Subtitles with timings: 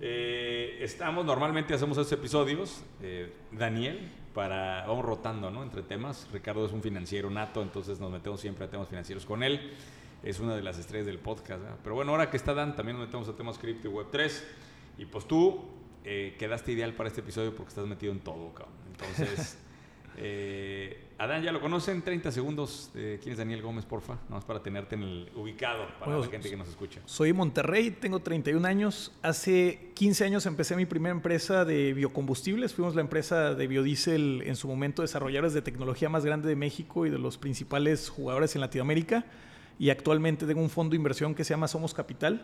[0.00, 2.82] eh, estamos, normalmente hacemos estos episodios.
[3.02, 5.62] eh, Daniel, para, vamos rotando, ¿no?
[5.62, 6.28] Entre temas.
[6.32, 9.72] Ricardo es un financiero nato, entonces nos metemos siempre a temas financieros con él.
[10.22, 11.62] Es una de las estrellas del podcast.
[11.62, 11.78] ¿verdad?
[11.82, 14.42] Pero bueno, ahora que está Dan, también nos metemos a temas cripto y Web3.
[14.98, 15.64] Y pues tú
[16.04, 18.74] eh, quedaste ideal para este episodio porque estás metido en todo, cabrón.
[18.92, 19.58] Entonces,
[20.16, 22.02] eh, Adán ya lo conocen.
[22.02, 22.90] 30 segundos.
[22.92, 24.18] ¿Quién es Daniel Gómez, porfa?
[24.28, 27.00] Nomás para tenerte en el ubicado para Bueno, la gente que nos escucha.
[27.04, 29.12] Soy Monterrey, tengo 31 años.
[29.22, 32.74] Hace 15 años empecé mi primera empresa de biocombustibles.
[32.74, 37.06] Fuimos la empresa de biodiesel en su momento desarrolladores de tecnología más grande de México
[37.06, 39.24] y de los principales jugadores en Latinoamérica.
[39.78, 42.42] Y actualmente tengo un fondo de inversión que se llama Somos Capital,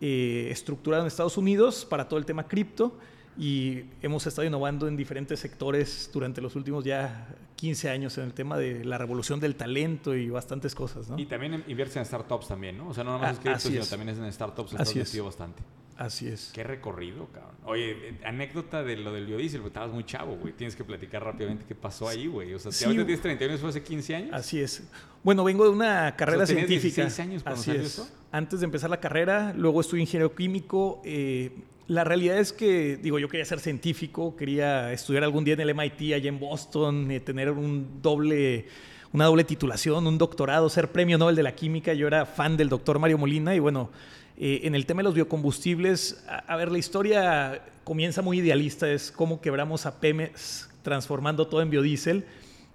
[0.00, 2.98] eh, estructurado en Estados Unidos para todo el tema cripto.
[3.38, 8.34] Y hemos estado innovando en diferentes sectores durante los últimos ya 15 años en el
[8.34, 11.08] tema de la revolución del talento y bastantes cosas.
[11.08, 11.18] ¿no?
[11.18, 12.88] Y también inviertes en startups también, ¿no?
[12.88, 13.88] O sea, no nada más Ah, es cripto, sino es.
[13.90, 14.72] también es en startups.
[14.72, 14.96] Estás es.
[14.96, 15.62] metido bastante.
[16.02, 16.50] Así es.
[16.52, 17.52] Qué recorrido, cabrón.
[17.64, 20.52] Oye, eh, anécdota de lo del biodiesel, porque estabas muy chavo, güey.
[20.52, 22.52] Tienes que platicar rápidamente qué pasó ahí, güey.
[22.54, 24.30] O sea, si Sí, ahorita tienes 31 fue hace 15 años.
[24.32, 24.82] Así es.
[25.22, 27.02] Bueno, vengo de una carrera O sea, científica.
[27.02, 27.86] 16 años cuando Así salió es.
[27.92, 28.08] eso.
[28.32, 31.00] Antes de empezar la carrera, luego estudié ingeniero químico.
[31.04, 31.52] eh,
[31.88, 35.74] la realidad es que, digo, yo quería ser científico, quería estudiar algún día en el
[35.74, 38.66] MIT allá en Boston, eh, tener un doble,
[39.12, 41.92] una doble titulación, un doctorado, ser premio Nobel de la química.
[41.92, 43.90] Yo era fan del doctor Mario Molina y bueno,
[44.36, 48.90] eh, en el tema de los biocombustibles, a, a ver, la historia comienza muy idealista,
[48.90, 52.24] es cómo quebramos a Pemex transformando todo en biodiesel.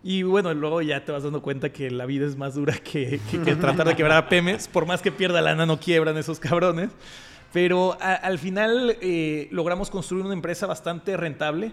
[0.04, 3.20] Y bueno, luego ya te vas dando cuenta que la vida es más dura que,
[3.32, 4.68] que- que tratar de quebrar a Pemex.
[4.68, 6.90] Por más que pierda lana, no quiebran esos cabrones.
[7.52, 11.72] Pero a- al final eh, logramos construir una empresa bastante rentable.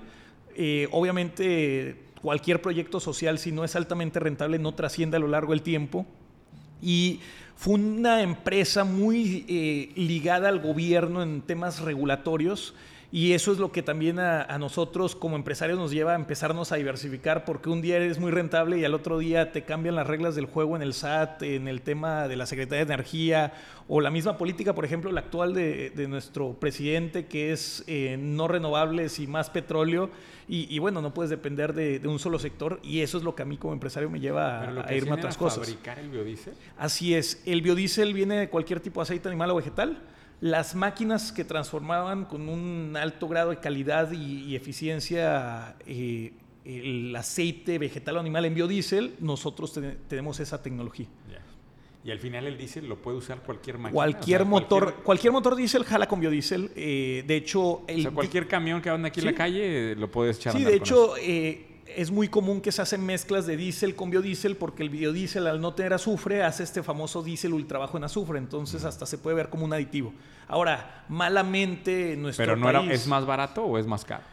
[0.56, 5.53] Eh, obviamente, cualquier proyecto social, si no es altamente rentable, no trasciende a lo largo
[5.53, 6.06] del tiempo.
[6.84, 7.21] Y
[7.56, 12.75] fue una empresa muy eh, ligada al gobierno en temas regulatorios.
[13.17, 16.73] Y eso es lo que también a, a nosotros como empresarios nos lleva a empezarnos
[16.73, 20.09] a diversificar, porque un día eres muy rentable y al otro día te cambian las
[20.09, 23.53] reglas del juego en el SAT, en el tema de la Secretaría de Energía,
[23.87, 28.17] o la misma política, por ejemplo, la actual de, de nuestro presidente, que es eh,
[28.19, 30.11] no renovables y más petróleo.
[30.49, 33.37] Y, y bueno, no puedes depender de, de un solo sector, y eso es lo
[33.37, 35.61] que a mí como empresario me lleva Pero a, a irme a otras cosas.
[35.61, 36.55] fabricar el biodiesel.
[36.77, 40.03] Así es, el biodiesel viene de cualquier tipo de aceite animal o vegetal.
[40.44, 46.34] Las máquinas que transformaban con un alto grado de calidad y, y eficiencia eh,
[46.66, 51.06] el aceite vegetal o animal en biodiesel, nosotros te- tenemos esa tecnología.
[52.05, 53.94] Y al final el diésel lo puede usar cualquier máquina.
[53.94, 56.71] Cualquier o sea, motor, Cualquier, cualquier motor diésel jala con biodiesel.
[56.76, 59.97] eh, de hecho, el o sea, cualquier camión que anda aquí en la calle eh,
[59.97, 63.56] lo puedes echar Sí, de hecho, eh, es muy común que se hacen mezclas de
[63.56, 67.78] diésel con biodiesel porque el biodiesel al no tener azufre hace este famoso diésel ultra
[67.78, 70.12] bajo en azufre, entonces hasta se puede ver como un aditivo.
[70.49, 74.25] Ahora, malamente en nuestro Pero no era, país, ¿es más barato o es más caro?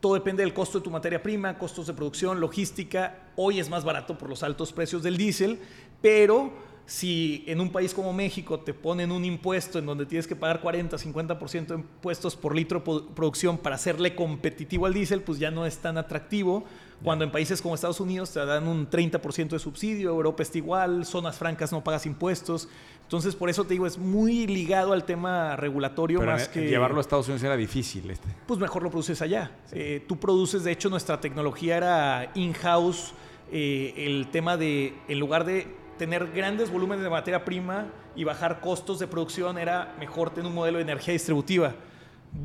[0.00, 3.30] todo depende del costo de tu materia prima, costos de producción, logística.
[3.34, 5.58] Hoy es más barato por los altos precios del diésel,
[6.00, 6.52] pero
[6.86, 10.60] si en un país como México te ponen un impuesto en donde tienes que pagar
[10.60, 15.50] 40, 50% de impuestos por litro de producción para hacerle competitivo al diésel, pues ya
[15.50, 16.64] no es tan atractivo.
[17.02, 21.04] Cuando en países como Estados Unidos te dan un 30% de subsidio, Europa está igual,
[21.04, 22.68] zonas francas no pagas impuestos.
[23.02, 26.98] Entonces, por eso te digo, es muy ligado al tema regulatorio Pero más que llevarlo
[26.98, 28.10] a Estados Unidos era difícil.
[28.10, 28.28] Este.
[28.46, 29.52] pues mejor lo produces allá.
[29.72, 33.12] Eh, tú produces, de hecho, nuestra tecnología era in-house,
[33.52, 35.68] eh, el tema de, en lugar de
[35.98, 37.86] tener grandes volúmenes de materia prima
[38.16, 41.74] y bajar costos de producción, era mejor tener un modelo de energía distributiva.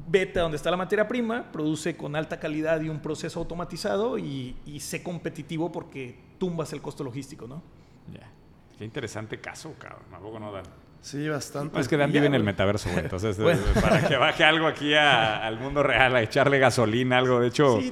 [0.08, 4.18] Vete a donde está la materia prima, produce con alta calidad y un proceso automatizado
[4.18, 7.62] y, y sé competitivo porque tumbas el costo logístico, ¿no?
[8.14, 8.30] Ya.
[8.78, 10.06] Qué interesante caso, cabrón.
[10.14, 10.64] ¿A poco no dan?
[11.02, 11.80] Sí, bastante.
[11.80, 13.04] Es que Dan vive en el metaverso, güey.
[13.04, 13.62] Entonces, eh, Bueno.
[13.82, 17.40] para que baje algo aquí a- al mundo real, a echarle gasolina, algo.
[17.42, 17.92] De hecho, Sí,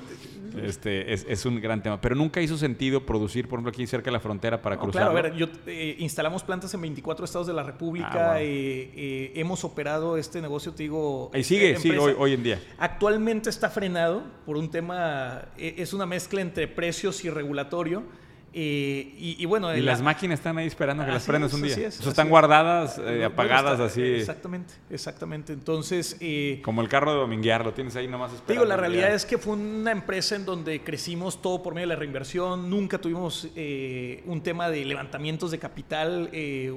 [0.64, 2.00] este, es, es un gran tema.
[2.02, 5.02] Pero nunca hizo sentido producir, por ejemplo, aquí cerca de la frontera para No, cruzar.
[5.04, 8.10] claro, a ver, yo, eh, instalamos plantas en 24 estados de la República.
[8.12, 8.42] Ah, wow.
[8.42, 11.32] eh, eh, hemos operado este negocio, te digo.
[11.34, 12.60] Y sigue, sigue hoy, hoy en día.
[12.78, 18.04] Actualmente está frenado por un tema, es una mezcla entre precios y regulatorio.
[18.54, 19.76] Eh, y, bueno.
[19.76, 21.76] Y las máquinas están ahí esperando que las prendas un día.
[21.88, 24.02] están guardadas, eh, apagadas, así.
[24.02, 25.54] Exactamente, exactamente.
[25.54, 26.18] Entonces.
[26.20, 28.54] Eh, Como el carro de dominguear, lo tienes ahí nomás esperando.
[28.54, 31.94] Digo, la realidad es que fue una empresa en donde crecimos todo por medio de
[31.94, 32.70] la reinversión.
[32.70, 33.48] Nunca tuvimos
[34.26, 36.30] un tema de levantamientos de capital,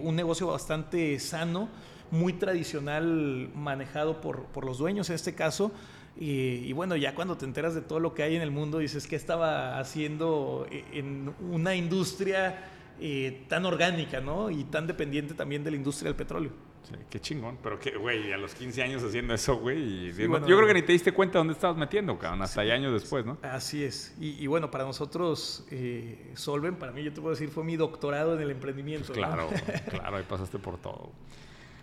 [0.02, 1.68] un negocio bastante sano,
[2.10, 5.72] muy tradicional, manejado por, por los dueños en este caso.
[6.18, 9.06] Y, bueno, ya cuando te enteras de todo lo que hay en el mundo, dices,
[9.06, 12.68] ¿qué estaba haciendo en una industria
[13.00, 14.50] eh, tan orgánica, ¿no?
[14.50, 16.52] Y tan dependiente también de la industria del petróleo.
[16.84, 17.58] Sí, qué chingón.
[17.62, 20.12] Pero qué, güey, a los 15 años haciendo eso, güey.
[20.12, 23.24] yo creo que ni te diste cuenta de dónde estabas metiendo, cabrón, hasta años después,
[23.24, 23.38] ¿no?
[23.42, 24.14] Así es.
[24.20, 28.34] Y, bueno, para nosotros, eh, Solven, para mí, yo te puedo decir, fue mi doctorado
[28.34, 29.12] en el emprendimiento.
[29.12, 29.48] claro,
[29.90, 31.10] claro, ahí pasaste por todo.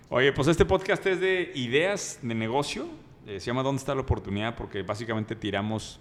[0.09, 2.87] Oye, pues este podcast es de ideas de negocio
[3.27, 4.55] eh, se llama ¿Dónde está la oportunidad?
[4.55, 5.99] Porque básicamente tiramos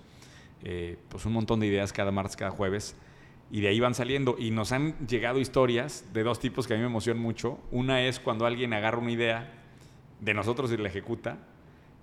[0.62, 2.96] eh, pues un montón de ideas cada martes, cada jueves.
[3.50, 4.36] Y de ahí van saliendo.
[4.38, 7.58] Y nos han llegado historias de dos tipos que a mí me emocionan mucho.
[7.70, 9.52] Una es cuando alguien agarra una idea
[10.20, 11.38] de nosotros y la ejecuta.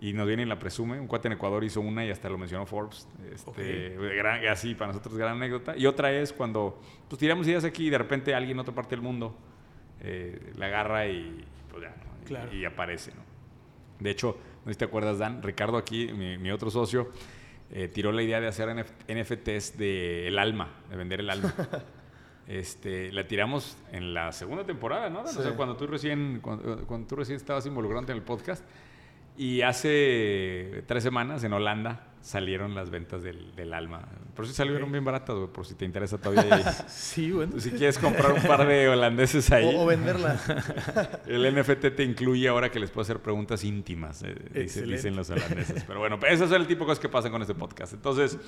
[0.02, 1.00] Y nos viene y la presume.
[1.00, 3.08] Un cuate en Ecuador hizo una y hasta lo mencionó Forbes.
[3.32, 3.98] Este,
[4.50, 5.78] así, para nosotros, gran anécdota.
[5.78, 8.96] Y otra es cuando pues, tiramos ideas aquí y de repente alguien en otra parte
[8.96, 9.36] del mundo
[10.02, 11.86] eh, la agarra y, pues,
[12.52, 13.12] y, y aparece.
[13.12, 13.22] ¿no?
[14.00, 17.12] De hecho, no sé si te acuerdas, Dan, Ricardo aquí, mi, otro socio,
[17.72, 21.54] eh, tiró la idea de hacer NFTs del el alma, de vender el alma.
[22.48, 25.22] este, la tiramos en la segunda temporada, ¿no?
[25.22, 28.66] O sea, cuando tú recién, cuando, tú recién estabas involucrado en el podcast.
[29.38, 34.02] Y hace tres semanas en Holanda salieron las ventas del, del alma.
[34.36, 36.72] Por si salieron bien baratas, güey, por si te interesa todavía.
[36.88, 37.60] sí, bueno.
[37.60, 39.72] Si quieres comprar un par de holandeses ahí.
[39.78, 40.40] O, venderla.
[41.28, 45.84] el NFT te incluye ahora que les puedo hacer preguntas íntimas, eh, dicen los holandeses.
[45.84, 47.94] Pero bueno, pues ese es el tipo de cosas que pasan con este podcast.
[47.94, 48.40] Entonces,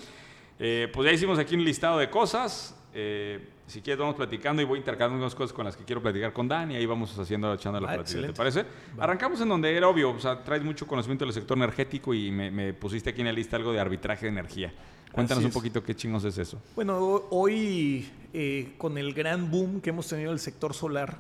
[0.58, 2.76] eh, pues ya hicimos aquí un listado de cosas.
[2.94, 6.32] Eh, si quieres, vamos platicando y voy intercambiando unas cosas con las que quiero platicar
[6.32, 8.22] con Dan y ahí vamos haciendo, echando la ah, plática.
[8.28, 8.66] ¿Te parece?
[8.98, 12.74] Arrancamos en donde era obvio, o sea, traes mucho conocimiento del sector energético y me,
[12.74, 14.74] pusiste aquí en la lista algo de arbitraje de energía.
[15.12, 16.62] Cuéntanos un poquito qué chingos es eso.
[16.76, 21.18] Bueno, hoy eh, con el gran boom que hemos tenido en el sector solar,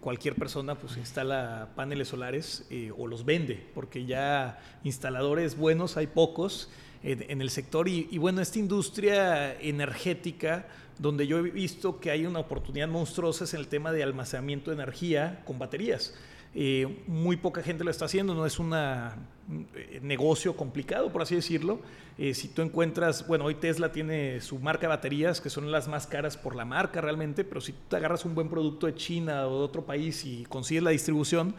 [0.00, 2.66] cualquier persona pues instala paneles solares
[2.96, 6.70] o los vende, porque ya instaladores buenos hay pocos
[7.02, 7.88] en, el sector.
[7.88, 10.66] Y, bueno, esta industria energética,
[10.98, 14.70] donde yo he visto que hay una oportunidad monstruosa es en el tema de almacenamiento
[14.70, 16.14] de energía con baterías.
[16.54, 21.34] Eh, muy poca gente lo está haciendo, no es un eh, negocio complicado, por así
[21.34, 21.80] decirlo.
[22.16, 25.88] Eh, si tú encuentras, bueno, hoy Tesla tiene su marca de baterías, que son las
[25.88, 28.94] más caras por la marca realmente, pero si tú te agarras un buen producto de
[28.94, 31.54] China o de otro país y consigues la distribución,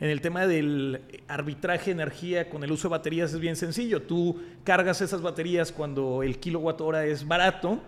[0.00, 4.02] en el tema del arbitraje de energía con el uso de baterías es bien sencillo.
[4.02, 7.80] Tú cargas esas baterías cuando el kilowatt hora es barato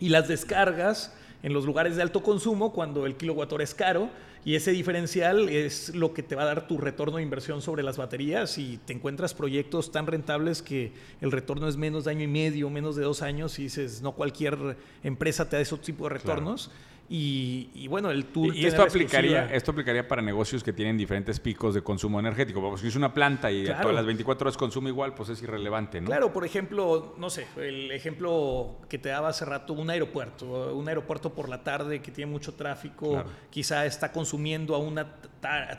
[0.00, 4.08] y las descargas en los lugares de alto consumo cuando el kilowatt hora es caro
[4.44, 7.84] y ese diferencial es lo que te va a dar tu retorno de inversión sobre
[7.84, 12.24] las baterías y te encuentras proyectos tan rentables que el retorno es menos de año
[12.24, 16.04] y medio, menos de dos años y dices, no cualquier empresa te da ese tipo
[16.04, 16.70] de retornos.
[17.14, 18.56] Y, bueno, el tool.
[18.56, 22.62] Y, esto aplicaría, esto aplicaría para negocios que tienen diferentes picos de consumo energético.
[22.62, 26.00] Porque si es una planta y todas las 24 horas consume igual, pues es irrelevante,
[26.00, 26.06] ¿no?
[26.06, 30.74] Claro, por ejemplo, no sé, el ejemplo que te daba hace rato, un aeropuerto.
[30.74, 35.06] Un aeropuerto por la tarde que tiene mucho tráfico, quizá está consumiendo a una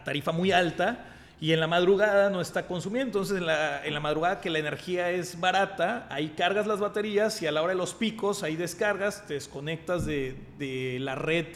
[0.05, 3.19] tarifa muy alta y en la madrugada no está consumiendo.
[3.19, 7.41] Entonces, en la, en la, madrugada que la energía es barata, ahí cargas las baterías
[7.41, 11.47] y a la hora de los picos, ahí descargas, te desconectas de, de la red,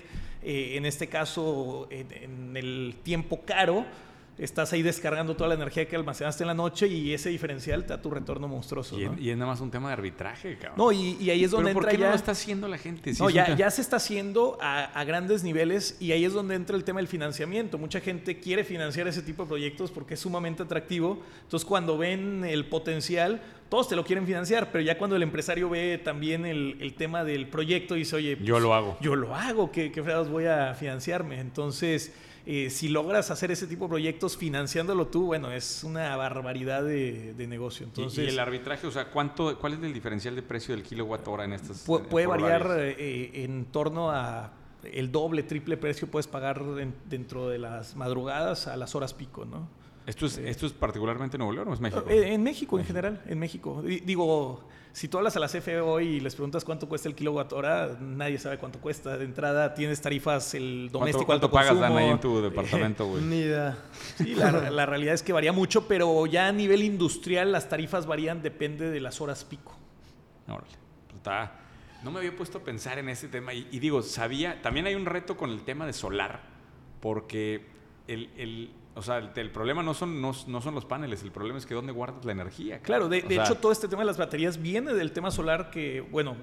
[0.44, 3.86] eh, en este caso, en el tiempo caro
[4.38, 7.90] estás ahí descargando toda la energía que almacenaste en la noche y ese diferencial te
[7.90, 8.98] da tu retorno monstruoso.
[9.00, 10.78] Y, es nada más un tema de arbitraje, cabrón.
[10.78, 13.14] No, y, ahí es donde ¿Pero entra ¿por qué no lo está haciendo la gente?
[13.20, 16.84] no, ya, ya, se está haciendo a, grandes niveles y ahí es donde entra el
[16.84, 17.78] tema del financiamiento.
[17.78, 21.20] Mucha gente quiere financiar ese tipo de proyectos porque es sumamente atractivo.
[21.44, 25.70] Entonces, cuando ven el potencial, todos te lo quieren financiar, pero ya cuando el empresario
[25.70, 28.98] ve también el, tema del proyecto, dice, oye, yo lo hago.
[29.02, 31.40] Yo lo hago, ¿qué, qué fregados voy a financiarme?
[31.40, 32.14] Entonces
[32.50, 37.36] eh, si logras hacer ese tipo de proyectos financiándolo tú, bueno, es una barbaridad de,
[37.46, 37.86] negocio.
[37.86, 41.28] Entonces, ¿Y, el arbitraje, o sea, ¿cuánto, ¿cuál es el diferencial de precio del kilowatt
[41.28, 41.80] hora en estas?
[42.10, 46.64] puede variar eh, en torno a el doble, triple precio puedes pagar
[47.10, 49.68] dentro de las madrugadas a las horas pico, ¿no?
[50.06, 52.06] ¿Esto es, ¿Esto es particularmente en Nuevo León o es México?
[52.08, 53.84] Eh, en México, en general, en México.
[53.84, 54.62] Digo,
[54.98, 57.96] si tú hablas a la CFE hoy y les preguntas cuánto cuesta el kilowatt hora,
[58.02, 59.16] nadie sabe cuánto cuesta.
[59.16, 63.22] De entrada tienes tarifas el doméstico ¿Cuánto, cuánto pagas, Dan, ahí en tu departamento, güey?
[63.26, 63.78] Ni idea.
[64.16, 68.42] Sí, la, realidad es que varía mucho, pero ya a nivel industrial las tarifas varían,
[68.42, 69.78] depende de las horas pico.
[70.48, 70.66] Órale.
[71.06, 71.52] Pues está
[72.04, 73.54] no me había puesto a pensar en ese tema.
[73.54, 76.42] Y, y digo, sabía, también hay un reto con el tema de solar,
[77.02, 77.68] porque
[78.08, 81.32] el, el- o sea, el, el problema no son, no, no son los paneles, el
[81.32, 82.80] problema es que dónde guardas la energía.
[82.80, 85.32] Claro, de, O de sea, hecho todo este tema de las baterías viene del tema
[85.32, 86.36] solar que, bueno,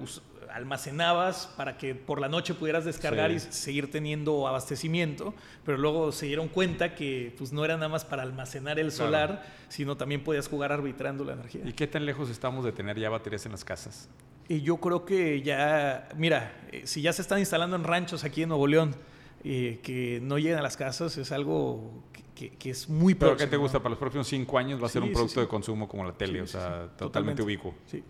[0.53, 3.35] almacenabas para que por la noche pudieras descargar Sí.
[3.35, 5.33] y seguir teniendo abastecimiento,
[5.65, 9.05] pero luego se dieron cuenta que pues no era nada más para almacenar el Claro.
[9.05, 11.61] solar, sino también podías jugar arbitrando la energía.
[11.65, 14.09] ¿Y qué tan lejos estamos de tener ya baterías en las casas?
[14.47, 18.43] Y yo creo que ya, mira, eh, si ya se están instalando en ranchos aquí
[18.43, 18.95] en Nuevo León,
[19.43, 23.35] eh, que no llegan a las casas, es algo que, que- que es muy ¿Pero
[23.37, 23.61] qué te ¿no?
[23.63, 23.79] gusta?
[23.79, 25.41] Para los próximos cinco años va a ser un sí, producto sí.
[25.41, 27.41] de consumo como la tele, Sí, o sea, sí, totalmente totalmente.
[27.43, 27.73] ubicuo.
[27.87, 28.03] Sí.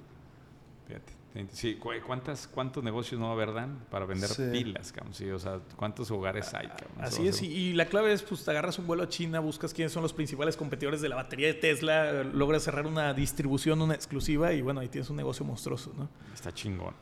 [0.88, 1.14] Fíjate.
[1.52, 4.44] Sí, cu- ¿cuántas, ¿cuántos negocios no va a haber, Dan, para vender Sí.
[4.54, 5.14] pilas, cabrón?
[5.14, 6.92] Sí, o sea, ¿cuántos hogares hay, cabrón?
[7.02, 9.92] Así es, y la clave es, pues te agarras un vuelo a China, buscas quiénes
[9.92, 14.54] son los principales competidores de la batería de Tesla, logras cerrar una distribución, una exclusiva
[14.54, 16.08] y bueno, ahí tienes un negocio monstruoso, ¿no?
[16.34, 16.94] Está chingón.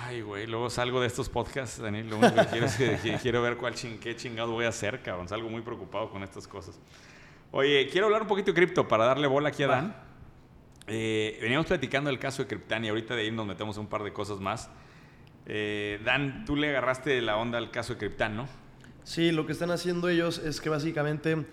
[0.00, 2.08] Ay, güey, luego salgo de estos podcasts, Daniel.
[2.10, 4.68] Lo único que quiero es que, que quiero ver cuál ching, qué chingado voy a
[4.68, 5.28] hacer, cabrón.
[5.28, 6.78] Salgo muy preocupado con estas cosas.
[7.50, 9.68] Oye, quiero hablar un poquito de cripto para darle bola aquí a.
[9.68, 9.96] Dan.
[10.86, 12.90] Eh, veníamos platicando del caso de Kryptania.
[12.90, 14.68] Ahorita de ahí nos metemos un par de cosas más.
[15.46, 18.48] Eh, Dan, tú le agarraste la onda al caso de Kryptan, ¿no?
[19.04, 21.44] Sí, lo que están haciendo ellos es que básicamente,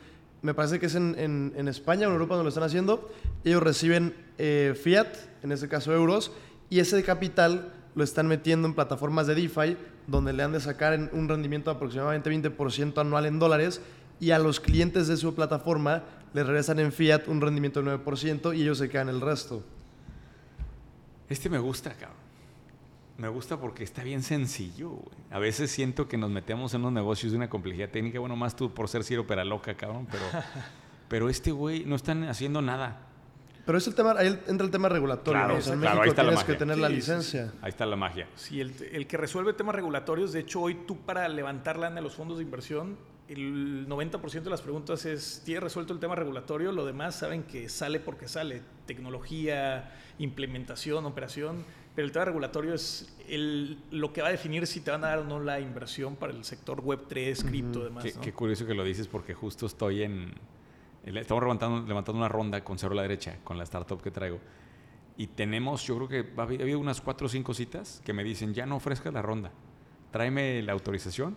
[0.41, 3.11] me parece que es en, en- en España o en Europa donde lo están haciendo,
[3.43, 5.07] ellos reciben eh, fiat,
[5.43, 6.31] en este caso euros,
[6.69, 9.75] y ese capital lo están metiendo en plataformas de DeFi,
[10.07, 13.81] donde le han de sacar en un rendimiento de aproximadamente 20% anual en dólares,
[14.21, 18.55] y a los clientes de su plataforma les regresan en fiat un rendimiento del 9%
[18.55, 19.63] y ellos se quedan el resto.
[21.27, 22.17] Este me gusta, cabrón.
[23.17, 25.17] Me gusta porque está bien sencillo, güey.
[25.29, 28.19] A veces siento que nos metemos en unos negocios de una complejidad técnica.
[28.19, 30.07] Bueno, más tú por ser Ciro loca, cabrón.
[30.09, 30.23] Pero,
[31.09, 33.08] pero este güey no están haciendo nada.
[33.69, 35.39] Pero es el tema, ahí entra el tema regulatorio.
[35.41, 35.59] Claro, ¿no?
[35.59, 36.57] O sea, en claro, ahí México está la tienes que magia.
[36.57, 37.53] tener la Sí, sí, licencia.
[37.61, 38.27] Ahí está la magia.
[38.33, 42.03] Sí, el, el que resuelve temas regulatorios, de hecho hoy tú para levantar lana en
[42.03, 42.97] los fondos de inversión,
[43.27, 46.71] el 90% de las preguntas es, ¿tienes resuelto el tema regulatorio?
[46.71, 53.15] Lo demás saben que sale porque sale, tecnología, implementación, operación, pero el tema regulatorio es
[53.27, 56.15] el, lo que va a definir si te van a dar o no la inversión
[56.15, 58.03] para el sector web 3, cripto, demás.
[58.03, 58.21] Qué, ¿no?
[58.21, 60.33] qué curioso que lo dices porque justo estoy en...
[61.17, 64.39] Estamos levantando, levantando una ronda con cero a la derecha, con la startup que traigo.
[65.17, 68.13] Y tenemos, yo creo que ha habido ha habido unas cuatro o cinco citas que
[68.13, 69.51] me dicen, ya no ofrezcas la ronda.
[70.11, 71.35] Tráeme la autorización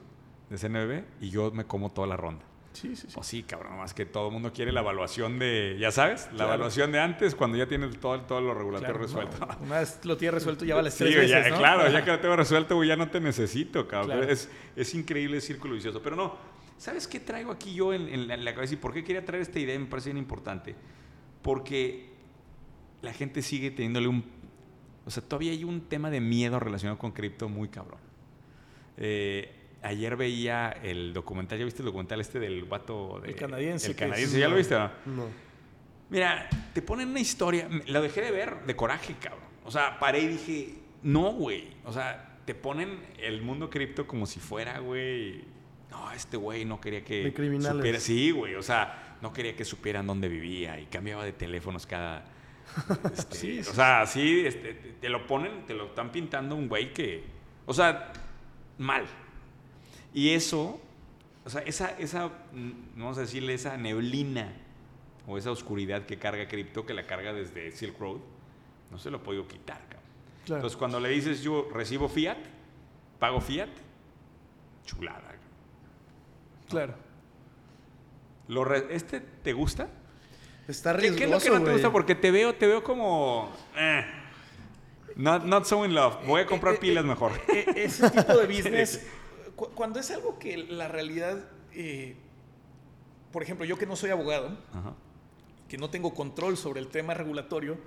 [0.51, 2.45] de CNBB y yo me como toda la ronda.
[2.73, 3.13] Sí, sí, sí.
[3.15, 6.31] Pues sí, cabrón, más que todo el mundo quiere la evaluación de, ya sabes, la
[6.37, 6.45] Claro.
[6.55, 9.47] evaluación de antes cuando ya tienes todo, todo lo regulatorio Claro, resuelto.
[9.47, 11.59] no, una vez lo tienes resuelto ya vales Sí, tres güey, veces, ya, ¿no?
[11.59, 14.17] claro, ya que lo tengo resuelto, ya no te necesito, cabrón.
[14.19, 14.33] Claro.
[14.33, 16.01] Es, es increíble el círculo vicioso.
[16.03, 16.35] Pero no,
[16.83, 19.25] ¿sabes qué traigo aquí yo en, en la, en la cabeza y por qué quería
[19.25, 19.79] traer esta idea?
[19.79, 20.75] Me parece bien importante.
[21.41, 22.09] Porque
[23.03, 24.25] la gente sigue teniéndole un...
[25.07, 28.01] O sea, todavía hay un tema de miedo relacionado con cripto muy cabrón.
[28.97, 33.21] Eh, ayer veía el documental, ¿ya viste el documental este del vato?
[33.21, 34.75] De, El canadiense, El canadiense, ¿ya lo viste?
[34.75, 34.91] no?
[35.07, 35.27] No.
[36.11, 39.45] Mira, te ponen una historia, la dejé de ver de coraje, cabrón.
[39.65, 40.75] O sea, paré y dije,
[41.05, 41.69] no, güey.
[41.85, 45.45] O sea, te ponen el mundo cripto como si fuera, güey.
[45.93, 47.77] No, este güey no quería que De criminales.
[47.77, 48.01] supiera.
[48.01, 48.55] Sí, güey.
[48.57, 52.25] O sea, no quería que supieran dónde vivía y cambiaba de teléfonos cada.
[53.15, 56.93] este, Sí, o sea, sí, este, te- lo ponen, te lo están pintando un güey
[56.95, 57.25] que.
[57.67, 58.11] O sea,
[58.79, 59.05] mal.
[60.15, 60.81] Y eso,
[61.45, 64.53] o sea, esa, esa, mm, vamos a decirle, esa neblina
[65.27, 68.19] o esa oscuridad que carga cripto, que la carga desde Silk Road,
[68.91, 70.01] no se lo ha podido quitar, cabrón.
[70.47, 70.59] Claro.
[70.61, 72.39] Entonces, cuando le dices yo recibo fiat,
[73.19, 73.69] pago fiat,
[74.85, 75.32] chulada.
[76.73, 76.95] Claro.
[78.49, 79.89] Lo re- ¿Este te gusta?
[80.69, 81.73] Está ¿Qué, riesgoso, qué es lo que no te güey.
[81.75, 81.93] gusta?
[81.93, 83.51] Porque te veo, te veo como...
[83.77, 84.05] eh,
[85.17, 86.17] not, not so in love.
[86.27, 87.33] Voy a comprar Eh, eh, pilas eh, mejor.
[87.53, 89.07] eh, ese tipo de business,
[89.57, 92.17] cu- cuando es algo que la realidad, eh,
[93.33, 94.95] por ejemplo, yo que no soy abogado, Ajá.
[95.69, 97.79] que no tengo control sobre el tema regulatorio,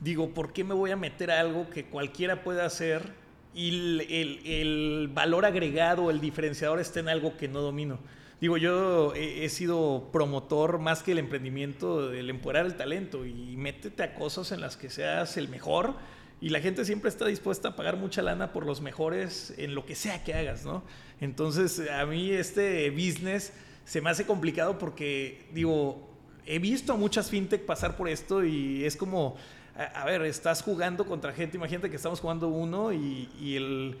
[0.00, 3.12] digo, ¿por qué me voy a meter a algo que cualquiera puede hacer
[3.54, 7.98] y el, el- el valor agregado, el diferenciador está en algo que no domino?
[8.40, 14.02] Digo, yo he, sido promotor más que el emprendimiento, del empoderar el talento y métete
[14.02, 15.94] a cosas en las que seas el mejor
[16.40, 19.86] y la gente siempre está dispuesta a pagar mucha lana por los mejores en lo
[19.86, 20.82] que sea que hagas, ¿no?
[21.20, 23.52] Entonces, a mí este business
[23.84, 26.06] se me hace complicado porque, digo,
[26.44, 29.36] he visto a muchas fintech pasar por esto y es como,
[29.74, 33.96] a, ver, estás jugando contra gente, imagínate que estamos jugando uno y el,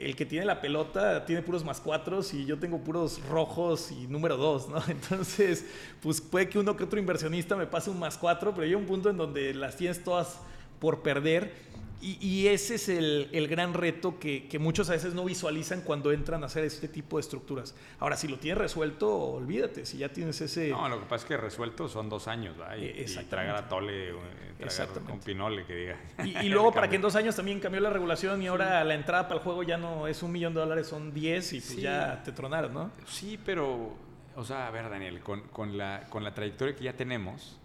[0.00, 4.06] el que tiene la pelota tiene puros más cuatros y yo tengo puros rojos y
[4.06, 4.82] número dos, ¿no?
[4.88, 5.64] Entonces,
[6.00, 8.86] pues puede que uno que otro inversionista me pase un más cuatro, pero hay un
[8.86, 10.40] punto en donde las tienes todas
[10.80, 11.67] por perder
[12.00, 16.12] Y, ese es el, el gran reto que, que, muchos a veces no visualizan cuando
[16.12, 17.74] entran a hacer este tipo de estructuras.
[17.98, 20.68] Ahora, si lo tienes resuelto, olvídate, si ya tienes ese...
[20.68, 22.76] No, lo que pasa es que resuelto son dos años, ¿verdad?
[22.76, 24.12] Y, y tragar a Tole,
[24.58, 25.96] tragar con Pinole, que diga.
[26.24, 28.94] Y, y luego para que en dos años también cambió la regulación y ahora la
[28.94, 31.76] entrada para el juego ya no es un millón de dólares, son 10 y pues
[31.76, 32.90] ya te tronaron, ¿no?
[33.06, 33.96] Sí, pero,
[34.36, 37.57] o sea, a ver, Daniel, con, con, la, con la trayectoria que ya tenemos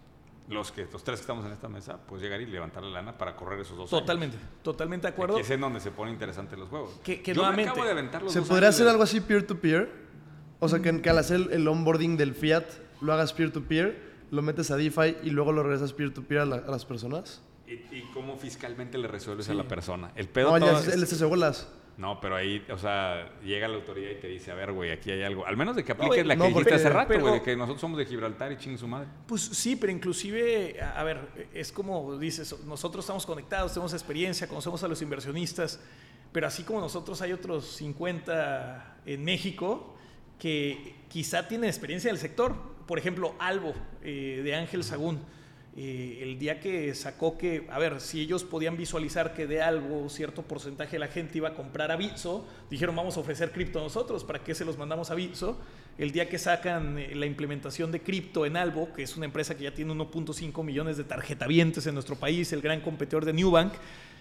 [0.48, 3.16] los que los tres que estamos en esta mesa, pues llegar y levantar la lana
[3.16, 5.36] para correr esos dos Totalmente, totalmente de acuerdo.
[5.36, 7.00] Que es en donde se pone interesante los juegos.
[7.02, 10.04] Que, Yo nuevamente, acabo de aventar los ¿Se podría hacer algo así peer-to-peer?
[10.60, 12.64] O sea, que, al hacer el onboarding del Fiat
[13.00, 17.42] lo hagas peer-to-peer, lo metes a DeFi y luego lo regresas peer-to-peer a, las personas.
[17.66, 20.12] ¿Y, cómo fiscalmente le resuelves a la persona?
[20.14, 21.68] El pedo no, ya, él se bolas.
[21.96, 25.12] No, pero ahí, o sea, llega la autoridad y te dice, a ver, güey, aquí
[25.12, 25.46] hay algo.
[25.46, 27.98] Al menos de que apliques la que dijiste hace rato, güey, de que nosotros somos
[27.98, 29.08] de Gibraltar y ching su madre.
[29.26, 34.82] Pues sí, pero inclusive, a ver, es como dices, nosotros estamos conectados, tenemos experiencia, conocemos
[34.82, 35.80] a los inversionistas,
[36.32, 39.94] pero así como nosotros hay otros 50 en México
[40.38, 42.56] que quizá tienen experiencia en el sector.
[42.86, 43.72] Por ejemplo, Albo,
[44.02, 45.20] eh, de Ángel Sagún
[45.76, 50.08] eh, el día que sacó que, a ver, si ellos podían visualizar que de algo
[50.08, 53.80] cierto porcentaje de la gente iba a comprar a Bitso, dijeron vamos a ofrecer cripto
[53.80, 55.58] nosotros, ¿para qué se los mandamos a Bitso?
[55.98, 59.56] El día que sacan eh, la implementación de cripto en Albo, que es una empresa
[59.56, 63.72] que ya tiene 1.5 millones de tarjetavientes en nuestro país, el gran competidor de Newbank,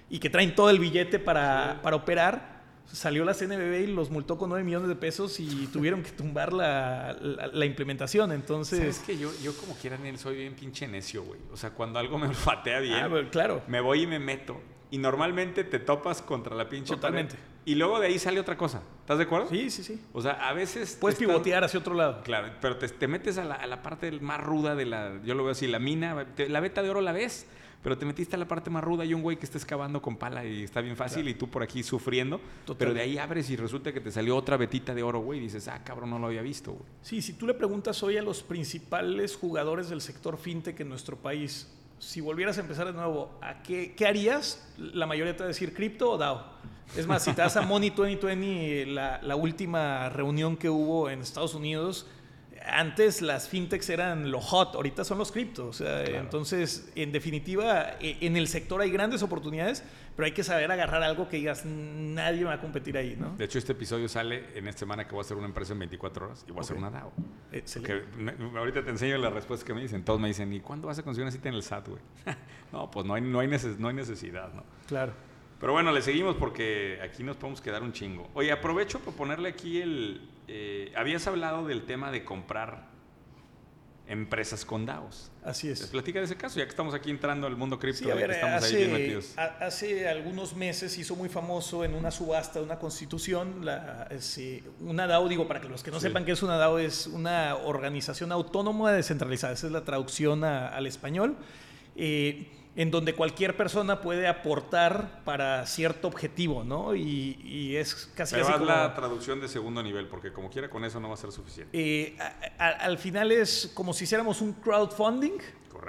[0.10, 2.52] y que traen todo el billete para, para operar,
[2.92, 6.54] salió la CNBB y los multó con 9 millones de pesos y tuvieron que tumbar
[6.54, 8.32] la, la, implementación.
[8.32, 8.80] Entonces.
[8.80, 11.40] Es que yo, yo como quiera, soy bien pinche necio, güey.
[11.52, 13.62] O sea, cuando algo me olfatea bien, ah, claro.
[13.68, 14.62] me voy y me meto.
[14.92, 17.36] Y normalmente te topas contra la pinche Totalmente.
[17.66, 18.84] Y luego de ahí sale otra cosa.
[19.00, 19.48] ¿Estás de acuerdo?
[19.50, 20.00] Sí, sí, sí.
[20.12, 20.98] O sea, a veces...
[21.00, 22.22] Puedes pivotear hacia otro lado.
[22.24, 25.20] Claro, pero te, te metes a la, a la, parte más ruda de la...
[25.24, 26.28] Yo lo veo así, la mina.
[26.38, 27.48] la beta de oro la ves
[27.84, 30.16] pero te metiste a la parte más ruda y un güey que está excavando con
[30.16, 32.40] pala y está bien fácil y tú por aquí sufriendo,
[32.78, 35.44] pero de ahí abres y resulta que te salió otra betita de oro, güey, y
[35.44, 36.86] dices, ah, cabrón, no lo había visto, güey.
[37.02, 41.18] Sí, si tú le preguntas hoy a los principales jugadores del sector fintech en nuestro
[41.18, 41.68] país,
[42.00, 44.65] si volvieras a empezar de nuevo, ¿a qué, qué harías?
[44.78, 46.54] La mayoría te va a decir cripto o DAO.
[46.96, 51.22] Es más, si te vas a Money 2020, la, la última reunión que hubo en
[51.22, 52.08] Estados Unidos,
[52.65, 55.82] antes las fintechs eran lo hot, ahorita son los criptos.
[55.82, 59.84] Entonces, en definitiva, e, en el sector hay grandes oportunidades,
[60.15, 63.36] pero hay que saber agarrar algo que digas, nadie va a competir ahí, ¿no?
[63.36, 65.80] De hecho, este episodio sale en esta semana que voy a hacer una empresa en
[65.80, 67.12] 24 horas y voy a hacer una DAO.
[68.56, 70.04] ahorita te enseño la respuesta que me dicen.
[70.04, 72.02] Todos me dicen, ¿y cuándo vas a conseguir una cita en el SAT, güey?
[72.71, 74.63] no, pues no hay, no, hay no hay necesidad, ¿no?
[74.88, 75.13] Claro.
[75.63, 78.30] Pero bueno, le seguimos porque aquí nos podemos quedar un chingo.
[78.34, 80.30] Oye, aprovecho para ponerle aquí el...
[80.47, 82.93] Eh, habías hablado del tema de comprar
[84.08, 85.32] empresas con DAOs.
[85.43, 85.88] Así es.
[85.88, 88.75] platica de ese caso, ya que estamos aquí entrando al mundo cripto, sí, estamos hace,
[88.75, 89.34] ahí bien metidos.
[89.38, 94.10] hace algunos meses hizo muy famoso en una subasta de una constitución, la,
[94.82, 97.56] una DAO, digo, para que los que no sepan qué es una DAO, es una
[97.56, 101.38] organización autónoma descentralizada, esa es la traducción al español.
[101.95, 106.95] Eh, en donde cualquier persona puede aportar para cierto objetivo, ¿no?
[106.95, 108.65] Y, es casi Pero así como...
[108.65, 111.69] la traducción de segundo nivel, porque como quiera con eso no va a ser suficiente.
[111.77, 112.17] Eh,
[112.57, 115.38] al final es como si hiciéramos un crowdfunding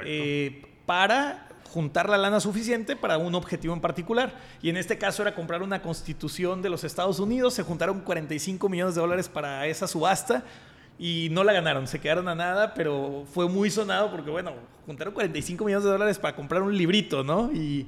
[0.05, 4.39] eh, para juntar la lana suficiente para un objetivo en particular.
[4.63, 8.69] Y en este caso era comprar una constitución de los Estados Unidos, se juntaron 45
[8.69, 10.45] millones de dólares para esa subasta
[10.99, 14.53] y no la ganaron, se quedaron a nada, pero fue muy sonado porque, bueno,
[14.87, 17.51] juntaron 45 millones de dólares para comprar un librito, ¿no?
[17.53, 17.87] Y,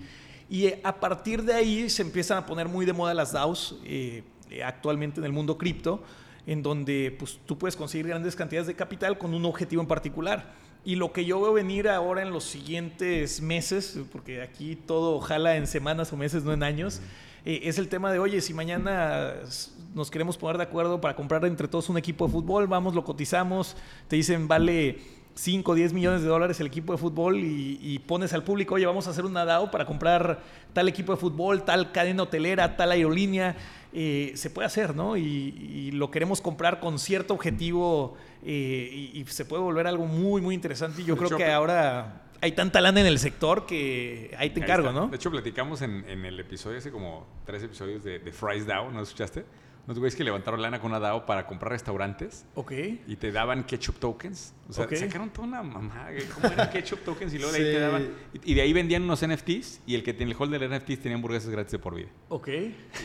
[0.49, 4.23] y a partir de ahí se empiezan a poner muy de moda las DAOs eh,
[4.65, 6.03] actualmente en el mundo cripto,
[6.47, 10.55] en donde pues, tú puedes conseguir grandes cantidades de capital con un objetivo en particular.
[10.85, 15.57] Y lo que yo veo venir ahora en los siguientes meses, porque aquí todo jala
[15.57, 17.01] en semanas o meses, no en años,
[17.47, 19.35] eh, es el tema de, oye, si mañana
[19.95, 23.05] nos queremos poner de acuerdo para comprar entre todos un equipo de fútbol, vamos, lo
[23.05, 23.77] cotizamos,
[24.09, 24.99] te dicen, vale
[25.37, 28.85] 5 o 10 millones de dólares el equipo de fútbol y, pones al público, oye,
[28.85, 30.41] vamos a hacer un DAO para comprar
[30.73, 33.55] tal equipo de fútbol, tal cadena hotelera, tal aerolínea.
[33.93, 35.17] Eh, se puede hacer, ¿no?
[35.17, 40.55] Y, lo queremos comprar con cierto objetivo eh, y, se puede volver algo muy, muy
[40.55, 41.03] interesante.
[41.03, 44.93] Y yo creo que ahora hay tanta lana en el sector que ahí te encargo,
[44.93, 45.09] ¿no?
[45.09, 49.03] De hecho, platicamos en, el episodio, hace como tres episodios de, de Fries DAO, ¿no
[49.03, 49.45] escuchaste?
[49.87, 52.45] ¿No ves que levantaron lana con una DAO para comprar restaurantes?
[52.57, 52.73] Ok.
[53.07, 54.53] Y te daban ketchup tokens.
[54.69, 56.09] O sea, sacaron toda una mamá.
[56.35, 57.33] ¿Cómo eran ketchup tokens?
[57.33, 58.09] Y luego de ahí te daban.
[58.43, 59.83] Y, de ahí vendían unos NFTs.
[59.87, 62.09] Y el que tiene el holder de NFTs tenía hamburguesas gratis de por vida.
[62.31, 62.49] Ok.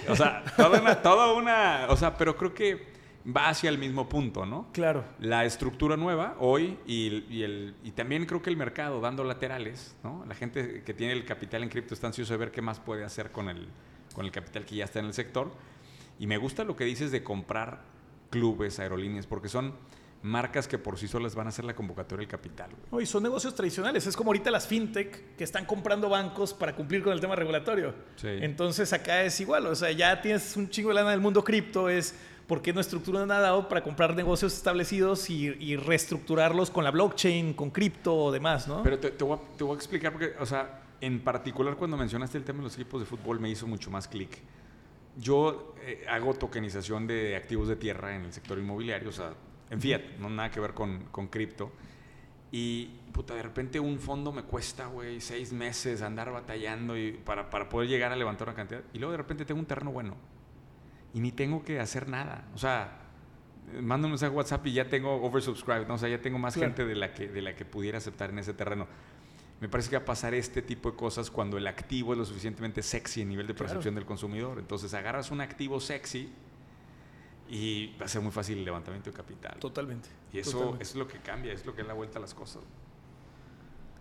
[0.10, 1.86] O sea, toda una, toda una.
[1.90, 2.88] O sea, pero creo que
[3.26, 4.68] va hacia el mismo punto, ¿no?
[4.72, 5.04] Claro.
[5.20, 9.96] La estructura nueva hoy y, y el, y también creo que el mercado dando laterales,
[10.04, 10.26] ¿no?
[10.28, 13.04] La gente que tiene el capital en cripto está ansiosa de ver qué más puede
[13.04, 13.68] hacer con el,
[14.14, 15.52] con el capital que ya está en el sector.
[16.20, 17.82] Y me gusta lo que dices de comprar
[18.30, 19.74] clubes, aerolíneas, porque son
[20.24, 22.70] marcas que por sí solas van a hacer la convocatoria del capital.
[22.92, 24.06] No, y son negocios tradicionales.
[24.06, 27.96] Es como ahorita las fintech que están comprando bancos para cumplir con el tema regulatorio.
[28.18, 28.28] Sí.
[28.28, 29.66] Entonces acá es igual.
[29.66, 31.90] O sea, ya tienes un chingo de lana del mundo cripto.
[31.90, 32.16] Es
[32.52, 37.54] por qué no estructuran nada para comprar negocios establecidos y, y reestructurarlos con la blockchain,
[37.54, 38.84] con cripto o demás, ¿no?
[38.84, 41.96] Pero te, te voy a, te voy a explicar porque, o sea, en particular cuando
[41.96, 44.38] mencionaste el tema de los equipos de fútbol me hizo mucho más clic.
[45.18, 49.32] Yo eh, hago tokenización de activos de tierra en el sector inmobiliario, o sea,
[49.70, 51.72] en fiat, no nada que ver con, con cripto.
[52.52, 57.50] Y, puta, de repente un fondo me cuesta, güey, seis meses andar batallando y para,
[57.50, 58.82] para poder llegar a levantar una cantidad.
[58.92, 60.41] Y luego de repente tengo un terreno bueno.
[61.14, 62.46] Y ni tengo que hacer nada.
[62.56, 63.00] O sea,
[63.82, 65.96] mando un mensaje a WhatsApp y ya tengo oversubscribed, ¿no?
[65.96, 66.70] O sea, ya tengo más Claro.
[66.70, 68.88] gente de la, que, de la que pudiera aceptar en ese terreno.
[69.60, 72.26] Me parece que va a pasar este tipo de cosas cuando el activo es lo
[72.26, 73.68] suficientemente sexy a nivel de Claro.
[73.68, 74.58] percepción del consumidor.
[74.58, 76.32] Entonces agarras un activo sexy
[77.50, 79.58] y va a ser muy fácil el levantamiento de capital.
[79.60, 80.10] Totalmente.
[80.34, 80.84] Y eso, totalmente.
[80.84, 82.64] es lo que cambia, es lo que da la vuelta a las cosas.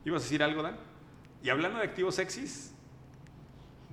[0.05, 0.77] ¿Ibas a decir algo, Dan?
[1.42, 2.73] Y hablando de activos sexys,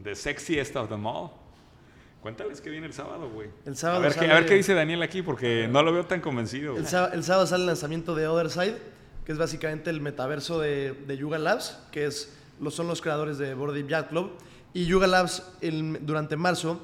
[0.04, 1.32] the sexiest of them all,
[2.22, 3.50] cuéntales que viene el sábado, güey.
[3.66, 5.94] El sábado a ver, qué, sale- a ver qué dice Daniel aquí, porque no lo
[5.94, 6.74] veo tan convencido.
[6.74, 6.86] El, güey.
[6.92, 8.78] sá- el sábado sale el lanzamiento de Other Side,
[9.26, 13.38] que es básicamente el metaverso de, de Yuga Labs, que es, lo, son los creadores
[13.38, 14.32] de Board Yacht Club.
[14.74, 16.82] Y Yuga Labs el- durante marzo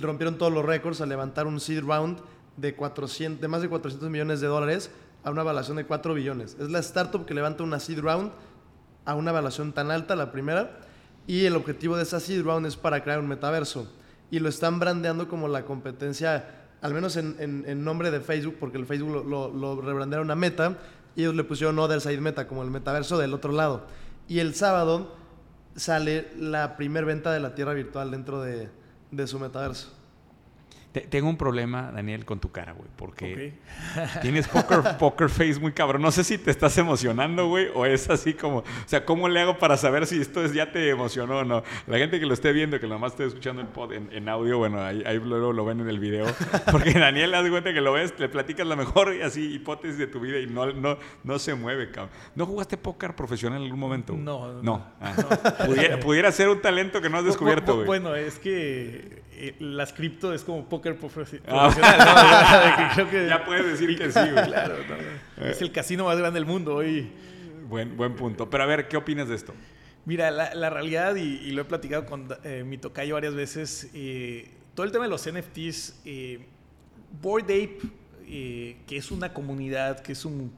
[0.00, 2.18] rompieron todos los récords al levantar un seed round
[2.56, 4.90] de, 400, de más de 400 millones de dólares
[5.24, 6.56] a una evaluación de 4 billones.
[6.60, 8.32] Es la startup que levanta una seed round
[9.04, 10.78] a una evaluación tan alta, la primera,
[11.26, 13.90] y el objetivo de esa seed round es para crear un metaverso.
[14.30, 16.44] Y lo están brandeando como la competencia,
[16.80, 20.78] al menos en, nombre de Facebook, porque el Facebook lo, lo, rebrandearon a Meta,
[21.16, 23.86] y ellos le pusieron Other Side Meta, como el metaverso del otro lado.
[24.28, 25.16] Y el sábado
[25.74, 28.68] sale la primer venta de la Tierra Virtual dentro de,
[29.10, 29.99] de su metaverso.
[30.92, 33.54] Te- tengo un problema, Daniel, con tu cara, güey, porque
[33.96, 34.20] Ok.
[34.22, 36.02] tienes poker, poker face muy cabrón.
[36.02, 39.40] No sé si te estás emocionando, güey, o es así como, o sea, ¿cómo le
[39.40, 41.62] hago para saber si esto es, ya te emocionó o no?
[41.86, 44.58] La gente que lo esté viendo, que nomás esté escuchando el pod en, en audio,
[44.58, 46.26] bueno, ahí, ahí luego lo ven en el video,
[46.72, 49.96] porque Daniel, haz de cuenta que lo ves, le platicas la mejor y así hipótesis
[49.96, 52.10] de tu vida y no, no, no se mueve, cabrón.
[52.34, 54.12] ¿No jugaste póker profesional en algún momento?
[54.14, 54.24] güey?
[54.24, 54.86] No, no, No.
[55.00, 55.14] Ah.
[55.66, 57.86] Pudiera, pudiera ser un talento que no has descubierto, güey.
[57.86, 61.70] Bueno, es que eh, las cripto es como póker profe- Ah.
[62.94, 63.10] profesional.
[63.10, 64.44] que- Ya puedes decir que sí, güey.
[64.46, 64.76] Claro,
[65.38, 67.10] no, es el casino más grande del mundo hoy.
[67.68, 68.50] Buen, buen punto.
[68.50, 69.54] Pero a ver, ¿qué opinas de esto?
[70.04, 73.90] Mira, la, la realidad, y, y lo he platicado con eh, mi tocayo varias veces,
[73.94, 76.40] eh, todo el tema de los NFTs, eh,
[77.22, 77.78] Bored Ape,
[78.26, 80.52] eh, que es una comunidad, que es un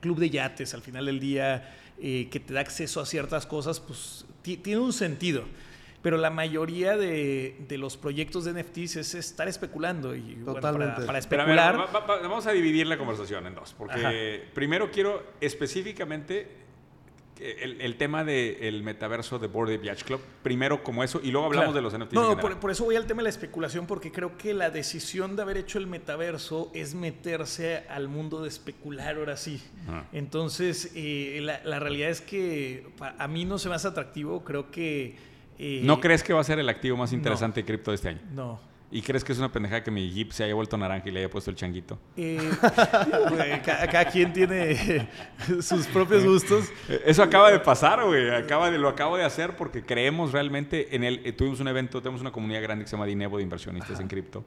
[0.00, 4.24] club de yates al final del día, que te da acceso a ciertas cosas, pues
[4.42, 5.44] ti- tiene un sentido.
[6.02, 10.14] Pero la mayoría de, de los proyectos de NFTs es estar especulando.
[10.16, 11.06] Y bueno, para- Totalmente.
[11.06, 11.78] para, Pero a ver, especular.
[11.78, 13.72] va- va- va- vamos a dividir la conversación en dos.
[13.78, 14.10] Porque Ajá.
[14.52, 16.60] primero quiero específicamente
[17.38, 20.20] el, el tema del metaverso de Board Ape Yacht Club.
[20.42, 21.90] Primero como eso y luego hablamos Claro.
[21.90, 22.14] de los NFTs.
[22.14, 24.70] No, en por, por eso voy al tema de la especulación, porque creo que la
[24.70, 29.60] decisión de haber hecho el metaverso es meterse al mundo de especular ahora sí.
[30.12, 32.86] Entonces, eh, la, la realidad es que
[33.18, 35.30] a mí no se me hace atractivo, creo que...
[35.82, 38.20] ¿No crees que va a ser el activo más interesante de cripto de este año?
[38.32, 38.72] No.
[38.94, 41.20] ¿Y crees que es una pendejada que mi Jeep se haya vuelto naranja y le
[41.20, 41.98] haya puesto el changuito?
[42.14, 42.38] Eh,
[43.30, 45.08] güey, cada quien tiene
[45.62, 46.70] sus propios gustos.
[47.06, 48.28] Eso acaba de pasar, güey.
[48.28, 51.22] Acaba de, lo acabo de hacer porque creemos realmente en el.
[51.24, 54.08] eh, tuvimos un evento, tenemos una comunidad grande que se llama Dinevo de inversionistas en
[54.08, 54.44] cripto.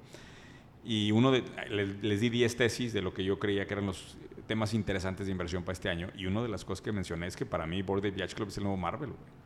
[0.84, 3.88] Y uno de, les, les di 10 tesis de lo que yo creía que eran
[3.88, 6.10] los temas interesantes de inversión para este año.
[6.16, 8.50] Y una de las cosas que mencioné es que para mí Board Ape Yacht Club
[8.50, 9.45] es el nuevo Marvel, güey.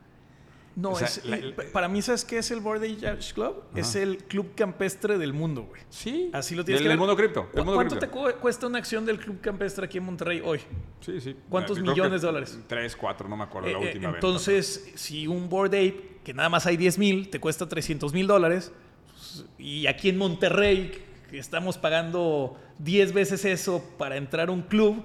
[0.75, 3.63] No, O sea, es, la- la- para mí, ¿sabes qué es el Board Yacht Club?
[3.75, 5.81] Es el club campestre del mundo, güey.
[5.89, 6.29] Sí.
[6.31, 7.41] Así lo tienes del, que del mundo cripto.
[7.41, 8.15] del ¿Cu- mundo ¿Cuánto cripto.
[8.29, 10.61] te cu- cuesta una acción del club campestre aquí en Monterrey hoy?
[11.01, 11.35] Sí, sí.
[11.49, 12.59] ¿Cuántos Creo millones de dólares?
[12.67, 14.17] Tres, cuatro, no me acuerdo la Eh, eh, última venta.
[14.17, 18.27] entonces, si un Board Ape, que nada más hay 10 mil, te cuesta 300 mil
[18.27, 18.71] dólares,
[19.05, 20.91] pues, y aquí en Monterrey,
[21.29, 25.03] que estamos pagando 10 veces eso para entrar a un club,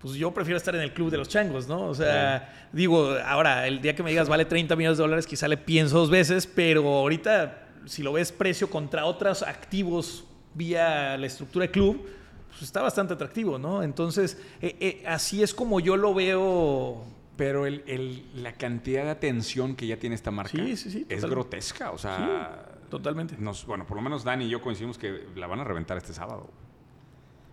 [0.00, 1.82] pues yo prefiero estar en el club de los changos, ¿no?
[1.88, 5.46] O sea, digo, ahora, el día que me digas vale 30 millones de dólares, quizá
[5.46, 11.26] le pienso dos veces, pero ahorita, si lo ves precio contra otros activos vía la
[11.26, 12.06] estructura de club,
[12.48, 13.82] pues está bastante atractivo, ¿no?
[13.82, 17.04] Entonces, eh, eh, así es como yo lo veo
[17.36, 21.90] Pero el, el- la cantidad de atención que ya tiene esta marca Sí, es grotesca.
[21.90, 23.36] O sea, Totalmente.
[23.38, 26.12] nos, bueno, por lo menos Dani y yo coincidimos que la van a reventar este
[26.12, 26.50] sábado.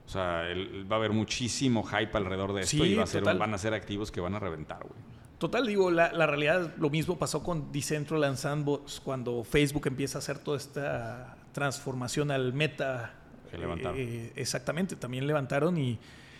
[0.07, 3.07] O sea, el- va a haber muchísimo hype alrededor de esto Sí, y va a
[3.07, 4.99] ser, van a ser activos que van a reventar, güey.
[5.37, 10.19] Total, digo, la, la realidad, lo mismo pasó con Decentraland Sandbox cuando Facebook empieza a
[10.19, 13.13] hacer toda esta transformación al meta.
[13.51, 13.99] Que levantaron.
[13.99, 15.99] Eh, exactamente, también levantaron y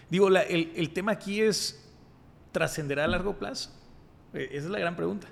[0.10, 1.88] digo, la- el, el tema aquí es,
[2.53, 3.69] ¿trascenderá a largo plazo?
[4.34, 5.27] Eh, esa es la gran pregunta.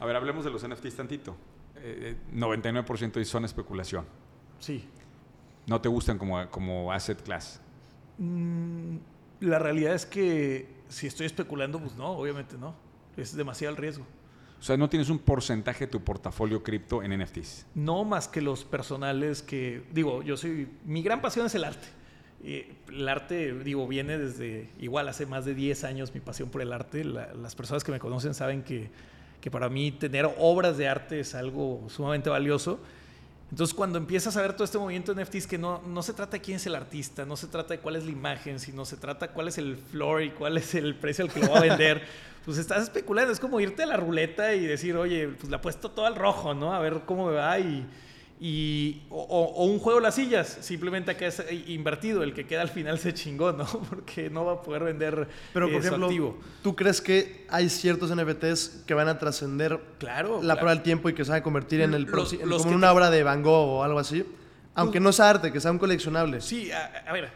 [0.00, 1.36] A ver, hablemos de los NFTs tantito.
[1.76, 4.04] Eh, eh, 99% son especulación.
[4.58, 4.84] Sí.
[5.66, 7.60] No te gustan como, como asset class.
[8.18, 8.96] Mm,
[9.40, 12.74] la realidad es que si estoy especulando, pues no, obviamente no.
[13.16, 14.04] Es demasiado el riesgo.
[14.58, 17.66] O sea, no tienes un porcentaje de tu portafolio cripto en NFTs.
[17.74, 21.88] No más que los personales que, digo, yo soy, mi gran pasión es el arte.
[22.44, 26.62] Eh, el arte, digo, viene desde, igual hace más de 10 años mi pasión por
[26.62, 27.04] el arte.
[27.04, 28.90] La- las personas que me conocen saben que,
[29.40, 32.78] que para mí tener obras de arte es algo sumamente valioso.
[33.52, 36.38] Entonces, cuando empiezas a ver todo este movimiento de NFTs, que no, no se trata
[36.38, 38.96] de quién es el artista, no se trata de cuál es la imagen, sino se
[38.96, 41.60] trata cuál es el floor y cuál es el precio al que lo va a
[41.60, 42.02] vender,
[42.46, 43.30] pues estás especulando.
[43.30, 46.54] Es como irte a la ruleta y decir, oye, pues le apuesto todo al rojo,
[46.54, 46.72] ¿no?
[46.72, 47.86] A ver cómo me va y...
[48.44, 52.70] y o, un juego de las sillas, simplemente acá es invertido, el que queda al
[52.70, 53.64] final se chingó, ¿no?
[53.88, 56.38] Porque no va a poder vender Pero, por eh, ejemplo, activo.
[56.60, 60.38] ¿tú crees que hay ciertos NFTs que van a trascender Claro.
[60.38, 60.58] la claro.
[60.58, 62.64] prueba del tiempo y que se van a convertir en el Los- proxi- en los
[62.64, 64.24] como una te- obra de Van Gogh o algo así?
[64.74, 66.40] Aunque no sea arte, que sea un coleccionable.
[66.40, 67.30] Sí, a, a ver,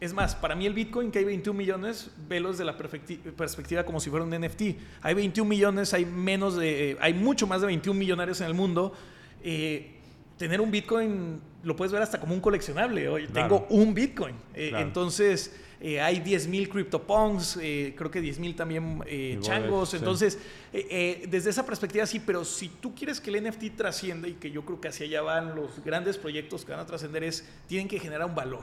[0.00, 4.00] es más, para mí el Bitcoin, que hay 21 millones, velos de la perspectiva como
[4.00, 4.62] si fuera un NFT.
[5.02, 8.94] Hay 21 millones, hay menos de, hay mucho más de 21 millonarios en el mundo.
[9.42, 9.97] Eh,
[10.38, 13.08] tener un Bitcoin lo puedes ver hasta como un coleccionable.
[13.08, 13.66] Oye, Claro.
[13.66, 14.36] tengo un Bitcoin.
[14.54, 14.86] Eh, Claro.
[14.86, 19.94] Entonces, eh, hay 10.000 CryptoPunks, eh, creo que 10.000 también eh, changos.
[19.94, 20.38] Entonces,
[20.72, 24.50] eh, desde esa perspectiva sí, pero si tú quieres que el NFT trascienda y que
[24.50, 27.88] yo creo que hacia allá van los grandes proyectos que van a trascender, es, tienen
[27.88, 28.62] que generar un valor.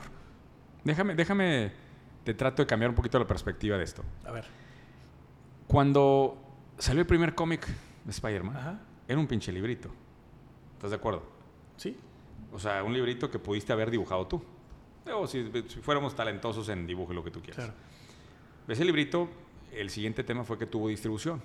[0.84, 1.72] Déjame, déjame,
[2.24, 4.02] te trato de cambiar un poquito la perspectiva de esto.
[4.24, 4.44] A ver.
[5.66, 6.38] Cuando
[6.78, 7.66] salió el primer cómic
[8.04, 9.90] de Spider-Man, era un pinche librito.
[10.74, 11.35] ¿Estás de acuerdo?
[11.76, 11.96] Sí.
[12.52, 14.42] O sea, un librito que pudiste haber dibujado tú.
[15.14, 17.56] O si, si fuéramos talentosos en dibujo, lo que tú quieras.
[17.66, 17.74] Claro.
[18.66, 19.28] Ese librito,
[19.72, 21.40] el siguiente tema fue que tuvo distribución,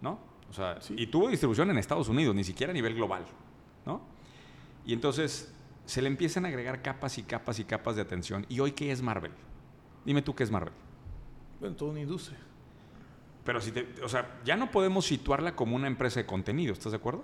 [0.00, 0.18] ¿no?
[0.50, 0.94] O sea, Sí.
[0.98, 3.24] y tuvo distribución en Estados Unidos, ni siquiera a nivel global,
[3.86, 4.02] ¿no?
[4.84, 8.44] Y entonces se le empiezan a agregar capas y capas y capas de atención.
[8.48, 9.30] ¿Y hoy qué es Marvel?
[10.04, 10.72] Dime tú qué es Marvel.
[11.60, 12.38] Bueno, toda una industria.
[13.44, 16.90] Pero si te, o sea, ya no podemos situarla como una empresa de contenido, ¿estás
[16.92, 17.22] de acuerdo?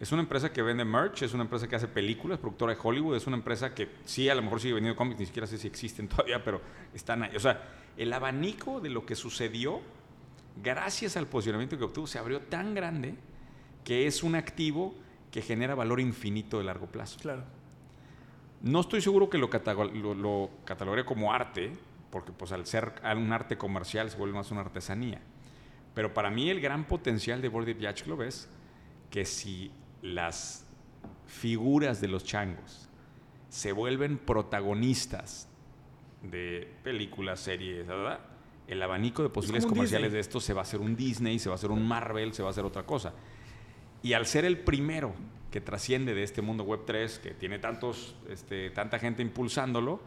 [0.00, 3.16] Es una empresa que vende merch, es una empresa que hace películas, productora de Hollywood,
[3.16, 5.66] es una empresa que sí, a lo mejor sigue vendiendo cómics, ni siquiera sé si
[5.66, 6.60] existen todavía, pero
[6.94, 7.34] están ahí.
[7.34, 7.62] O sea,
[7.96, 9.80] el abanico de lo que sucedió,
[10.62, 13.16] gracias al posicionamiento que obtuvo, se abrió tan grande
[13.84, 14.94] que es un activo
[15.32, 17.18] que genera valor infinito de largo plazo.
[17.20, 17.42] Claro.
[18.62, 21.72] No estoy seguro que lo, catago- lo, lo catalogaría como arte,
[22.10, 25.20] porque pues al ser un arte comercial se vuelve más una artesanía.
[25.94, 28.48] Pero para mí el gran potencial de Board Yacht Club es
[29.10, 29.70] que si
[30.02, 30.66] las
[31.26, 32.88] figuras de los changos
[33.48, 35.48] se vuelven protagonistas
[36.22, 38.20] de películas, series, ¿verdad?
[38.68, 40.10] el abanico de un comerciales Disney.
[40.10, 42.42] de esto se va a hacer un Disney, se va a hacer un Marvel, se
[42.42, 43.14] va a hacer otra cosa.
[44.02, 45.14] Y al ser el primero
[45.50, 50.00] que trasciende de este mundo web 3, que tiene tantos, este, tanta gente impulsándolo,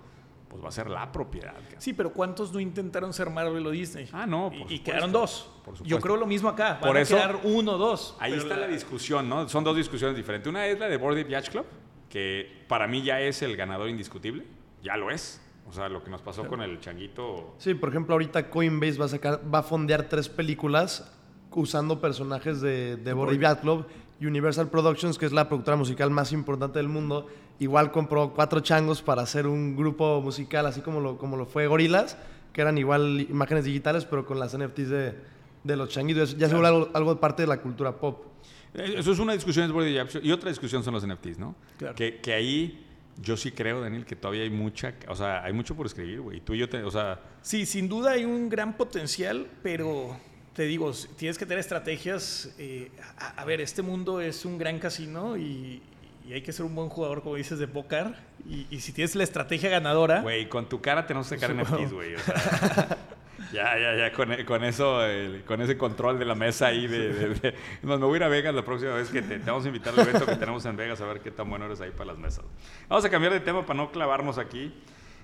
[0.51, 1.53] pues va a ser la propiedad.
[1.77, 4.09] Sí, pero ¿cuántos no intentaron ser Marvel o Disney?
[4.11, 4.83] Ah, no, Y- por y, supuesto.
[4.83, 5.49] quedaron dos.
[5.63, 6.01] Por Yo supuesto.
[6.01, 6.73] creo lo mismo acá.
[6.73, 8.17] Van Por a eso- quedar uno o dos.
[8.19, 9.47] Ahí está la discusión, ¿no?
[9.47, 10.49] Son dos discusiones diferentes.
[10.49, 11.65] Una es la de Board Yacht Club,
[12.09, 14.45] que para mí ya es el ganador indiscutible,
[14.83, 15.41] ya lo es.
[15.69, 17.55] O sea, lo que nos pasó con el changuito.
[17.57, 21.09] Sí, por ejemplo, ahorita Coinbase va a sacar, va a fondear tres películas
[21.51, 23.85] usando personajes de, de Board Club.
[24.21, 27.27] Universal Productions, que es la productora musical más importante del mundo,
[27.59, 31.67] igual compró cuatro changos para hacer un grupo musical, así como lo, como lo fue
[31.67, 32.17] Gorillaz,
[32.53, 35.15] que eran igual imágenes digitales, pero con las NFTs de,
[35.63, 36.37] de los changuitos.
[36.37, 38.25] Ya se vuelve algo, algo parte de la cultura pop.
[38.73, 41.55] Eh, Eso es una discusión es y otra discusión son los NFTs, ¿no?
[41.77, 41.95] Claro.
[41.95, 42.85] Que, que ahí
[43.21, 46.41] yo sí creo, Daniel, que todavía hay mucha, o sea, hay mucho por escribir, güey.
[46.41, 50.15] Tú y yo, te, o sea, Sí, sin duda hay un gran potencial, pero
[50.61, 52.53] te digo, tienes que tener estrategias.
[52.59, 55.81] eh, a, a ver, este mundo es un gran casino y,
[56.27, 58.13] y hay que ser un buen jugador, como dices, de póker.
[58.47, 61.55] Y, y si tienes la estrategia ganadora, Güey, con tu cara tenemos que sacar.
[61.63, 62.13] NFTs, güey.
[62.13, 62.97] o sea,
[63.51, 67.09] ya, ya, ya, con, con eso, el- con ese control de la mesa ahí de...
[67.33, 69.65] de- más, me voy a ir a Vegas la próxima vez que te, te vamos
[69.65, 71.89] a invitar al evento que tenemos en Vegas a ver qué tan bueno eres ahí
[71.89, 72.45] para las mesas.
[72.87, 74.71] Vamos a cambiar de tema para no clavarnos aquí.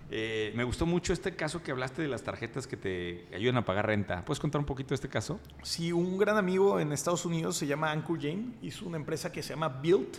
[0.09, 3.65] Eh, me gustó mucho este caso que hablaste de las tarjetas que te ayudan a
[3.65, 4.23] pagar renta.
[4.23, 5.39] ¿Puedes contar un poquito de este caso?
[5.63, 9.43] si un gran amigo en Estados Unidos se llama Ankur Jane, hizo una empresa que
[9.43, 10.17] se llama Built.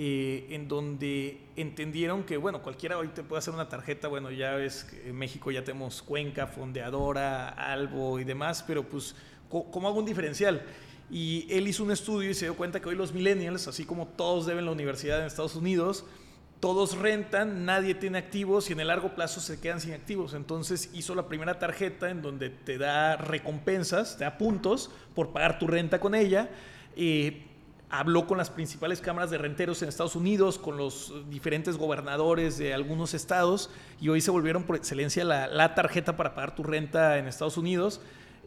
[0.00, 4.52] eh, en donde entendieron que, bueno, cualquiera hoy te puede hacer una tarjeta, bueno, ya
[4.52, 9.16] ves en México ya tenemos Cuenca, Fondeadora, Albo y demás, pero pues,
[9.48, 10.62] ¿cómo hago un diferencial?
[11.10, 14.06] Y él hizo un estudio y se dio cuenta que hoy los millennials, así como
[14.06, 16.04] todos deben la universidad en Estados Unidos,
[16.60, 20.34] todos rentan, nadie tiene activos y en el largo plazo se quedan sin activos.
[20.34, 25.58] Entonces hizo la primera tarjeta en donde te da recompensas, te da puntos por pagar
[25.58, 26.50] tu renta con ella.
[26.96, 27.44] Eh,
[27.90, 32.74] habló con las principales cámaras de renteros en Estados Unidos, con los diferentes gobernadores de
[32.74, 37.18] algunos estados y hoy se volvieron por excelencia la, la tarjeta para pagar tu renta
[37.18, 38.00] en Estados Unidos.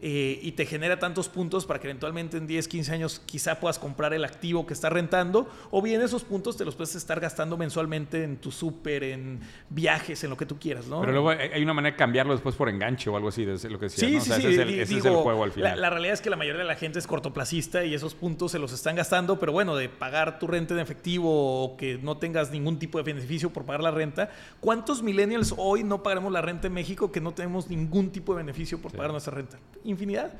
[0.04, 3.78] Eh, y te genera tantos puntos para que eventualmente en 10, 15 años quizá puedas
[3.78, 7.56] comprar el activo que estás rentando, o bien esos puntos te los puedes estar gastando
[7.56, 9.38] mensualmente en tu súper, en
[9.70, 11.02] viajes, en lo que tú quieras, ¿no?
[11.02, 13.78] Pero luego hay una manera de cambiarlo después por enganche o algo así, de lo
[13.78, 14.20] que decía, sí, ¿no?
[14.20, 15.80] sí, sí, ese, es el, juego al final.
[15.80, 18.58] La, realidad es que la mayoría de la gente es cortoplacista y esos puntos se
[18.58, 22.50] los están gastando, pero bueno, de pagar tu renta en efectivo o que no tengas
[22.50, 26.66] ningún tipo de beneficio por pagar la renta, ¿cuántos millennials hoy no pagaremos la renta
[26.66, 29.60] en México que no tenemos ningún tipo de beneficio por pagar nuestra renta?
[29.92, 30.32] Infinidad.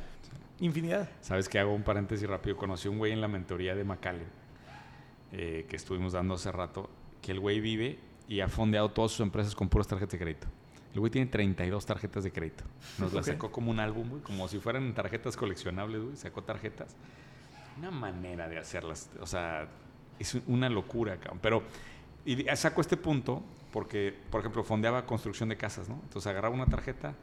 [0.60, 1.08] Infinidad.
[1.20, 1.58] ¿Sabes qué?
[1.58, 2.56] Hago un paréntesis rápido.
[2.56, 4.24] Conocí a un güey en la mentoría de Macale,
[5.32, 9.20] eh, que estuvimos dando hace rato, que el güey vive y ha fondeado todas sus
[9.20, 10.46] empresas con puras tarjetas de crédito.
[10.92, 12.64] El güey tiene 32 tarjetas de crédito.
[12.98, 16.16] Nos las sacó como un álbum, güey, como si fueran tarjetas coleccionables, güey.
[16.16, 16.96] Sacó tarjetas.
[17.78, 19.10] Una manera de hacerlas.
[19.20, 19.68] O sea,
[20.18, 21.38] es una locura, cabrón.
[21.42, 21.62] Pero
[22.24, 25.98] y saco este punto porque, por ejemplo, fondeaba construcción de casas, ¿no?
[26.04, 27.14] Entonces agarraba una tarjeta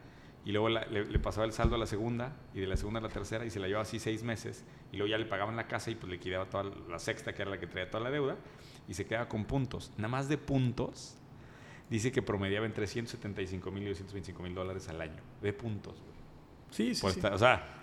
[0.49, 3.09] y luego le, pasaba el saldo a la segunda y de la segunda a la
[3.09, 5.91] tercera y se la llevaba así seis meses y luego ya le pagaban la casa
[5.91, 8.35] y pues le quedaba toda la sexta que era la que traía toda la deuda
[8.87, 9.91] y se quedaba con puntos.
[9.97, 11.13] Nada más de puntos
[11.87, 16.01] dice que promediaba entre 175 mil y 225 mil dólares al año de puntos.
[16.71, 17.19] Sí, sí, sí.
[17.31, 17.75] o sea,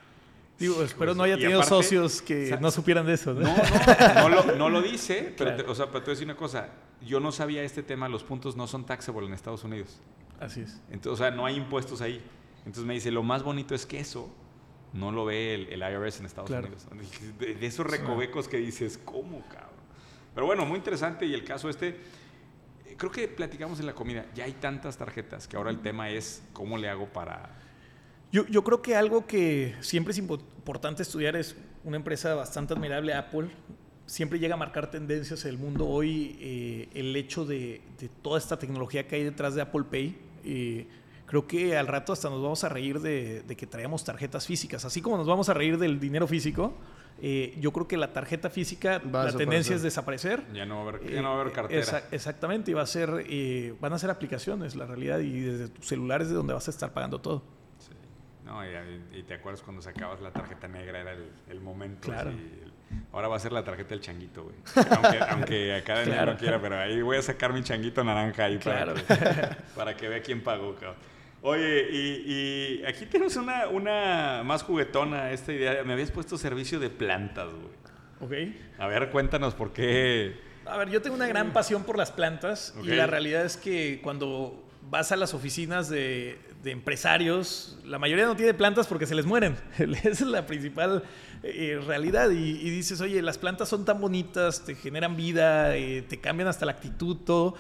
[0.59, 3.33] Digo, espero no haya tenido socios que no supieran de eso.
[3.33, 6.27] No, no, no, lo, no lo, dice, pero, o sea, pero te voy a decir
[6.27, 6.71] una cosa.
[7.01, 10.01] Yo no sabía este tema, los puntos no son taxable en Estados Unidos.
[10.41, 10.81] Así es.
[10.91, 12.21] Entonces, o sea, no hay impuestos ahí.
[12.67, 14.29] Entonces me dice, lo más bonito es que eso
[14.93, 16.87] no lo ve el, IRS en Estados Unidos.
[17.39, 19.71] De, esos recovecos que dices, ¿cómo, cabrón?
[20.35, 21.27] Pero bueno, muy interesante.
[21.27, 21.97] Y el caso este,
[22.97, 26.43] creo que platicamos en la comida, ya hay tantas tarjetas que ahora el tema es
[26.53, 27.57] cómo le hago para...
[28.33, 33.15] Yo, yo creo que algo que siempre es importante estudiar es una empresa bastante admirable,
[33.15, 33.49] Apple,
[34.07, 38.39] siempre llega a marcar tendencias en el mundo hoy, eh, el hecho de, de, toda
[38.39, 40.19] esta tecnología que hay detrás de Apple Pay.
[40.45, 40.89] Eh,
[41.27, 44.85] creo que al rato hasta nos vamos a reír de, que traemos tarjetas físicas.
[44.85, 46.75] Así como nos vamos a reír del dinero físico,
[47.21, 50.45] eh, yo creo que la tarjeta física, la tendencia es desaparecer.
[50.53, 52.05] Ya no va a haber, ya no va a haber cartera.
[52.11, 55.87] exactamente, y va a ser, eh, van a ser aplicaciones, la realidad, y desde tus
[55.87, 57.43] celulares de donde vas a estar pagando todo.
[57.79, 57.91] Sí.
[58.45, 61.17] No, y, te acuerdas cuando sacabas la tarjeta negra, era
[61.49, 62.07] el, momento.
[62.07, 62.31] Claro.
[63.13, 64.57] ahora va a ser la tarjeta del changuito, güey.
[64.91, 68.59] Aunque, aunque acá de no quiera, pero ahí voy a sacar mi changuito naranja ahí
[68.59, 71.16] para, que, para que vea quién pagó, cabrón.
[71.43, 75.85] Oye, y, aquí tenemos una, una más juguetona, esta idea.
[75.85, 77.87] Me habías puesto servicio de plantas, güey.
[78.21, 78.55] Ok.
[78.79, 80.37] A ver, cuéntanos por qué.
[80.65, 84.01] A ver, yo tengo una gran pasión por las plantas y la realidad es que
[84.03, 89.25] cuando vas a las oficinas de, empresarios, la mayoría no tiene plantas porque se les
[89.25, 89.57] mueren.
[89.79, 91.05] Esa es la principal
[91.45, 92.31] eh, realidad.
[92.31, 96.67] Y, dices, oye, las plantas son tan bonitas, te generan vida, eh, te cambian hasta
[96.67, 97.55] la actitud, todo.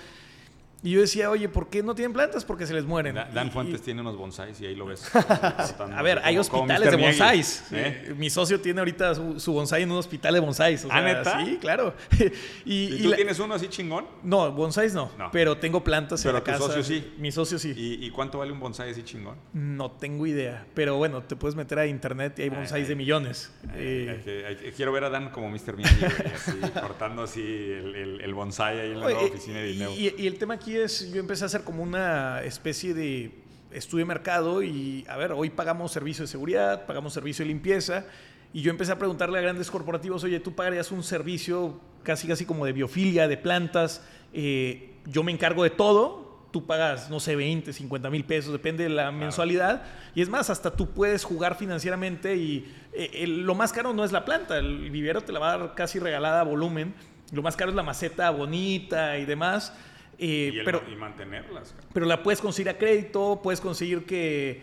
[0.86, 2.44] Y yo decía, oye, ¿por qué no tienen plantas?
[2.44, 3.16] Porque se les mueren.
[3.34, 5.10] Dan, Fuentes tiene unos bonsáis y ahí lo ves.
[5.16, 7.64] a ver, hay hospitales de bonsáis.
[7.72, 8.14] ¿Eh?
[8.16, 10.84] Mi socio tiene ahorita su, bonsai en un hospital de bonsáis.
[10.84, 11.44] O ¿Ah, neta?
[11.44, 11.92] Sí, claro.
[12.64, 14.06] ¿Y, tú tienes uno así chingón?
[14.22, 16.58] No, bonsáis no, Pero tengo plantas en la casa.
[16.58, 17.14] tu socio sí?
[17.18, 17.74] Mi socio sí.
[17.76, 19.38] ¿Y, cuánto vale un bonsai así chingón?
[19.54, 20.68] No tengo idea.
[20.74, 23.52] Pero bueno, te puedes meter a internet y hay bonsáis de millones.
[23.74, 25.76] Eh, quiero ver a Dan como Mr.
[25.76, 29.90] Miyagi, así, cortando así el, el, bonsai ahí en la nueva oficina de dinero.
[29.90, 30.75] Y, el tema aquí
[31.12, 33.32] yo empecé a hacer como una especie de
[33.72, 38.04] estudio de mercado y, a ver, hoy pagamos servicio de seguridad, pagamos servicio de limpieza.
[38.52, 42.44] Y yo empecé a preguntarle a grandes corporativos, oye, tú pagarías un servicio casi casi
[42.46, 47.36] como de biofilia, de plantas, eh, yo me encargo de todo, tú pagas, no sé,
[47.36, 49.82] 20, 50 mil pesos, depende de la mensualidad.
[50.14, 54.12] Y es más, hasta tú puedes jugar financieramente y eh, lo más caro no es
[54.12, 56.94] la planta, el vivero te la va a dar casi regalada a volumen,
[57.32, 59.72] lo más caro es la maceta bonita y demás.
[60.18, 61.74] Eh, pero, y mantenerlas.
[61.92, 64.62] Pero la puedes conseguir a crédito, puedes conseguir que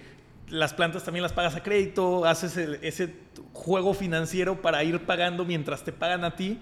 [0.50, 3.14] las plantas también las pagas a crédito, haces ese
[3.54, 6.60] juego financiero para ir pagando mientras te pagan a ti.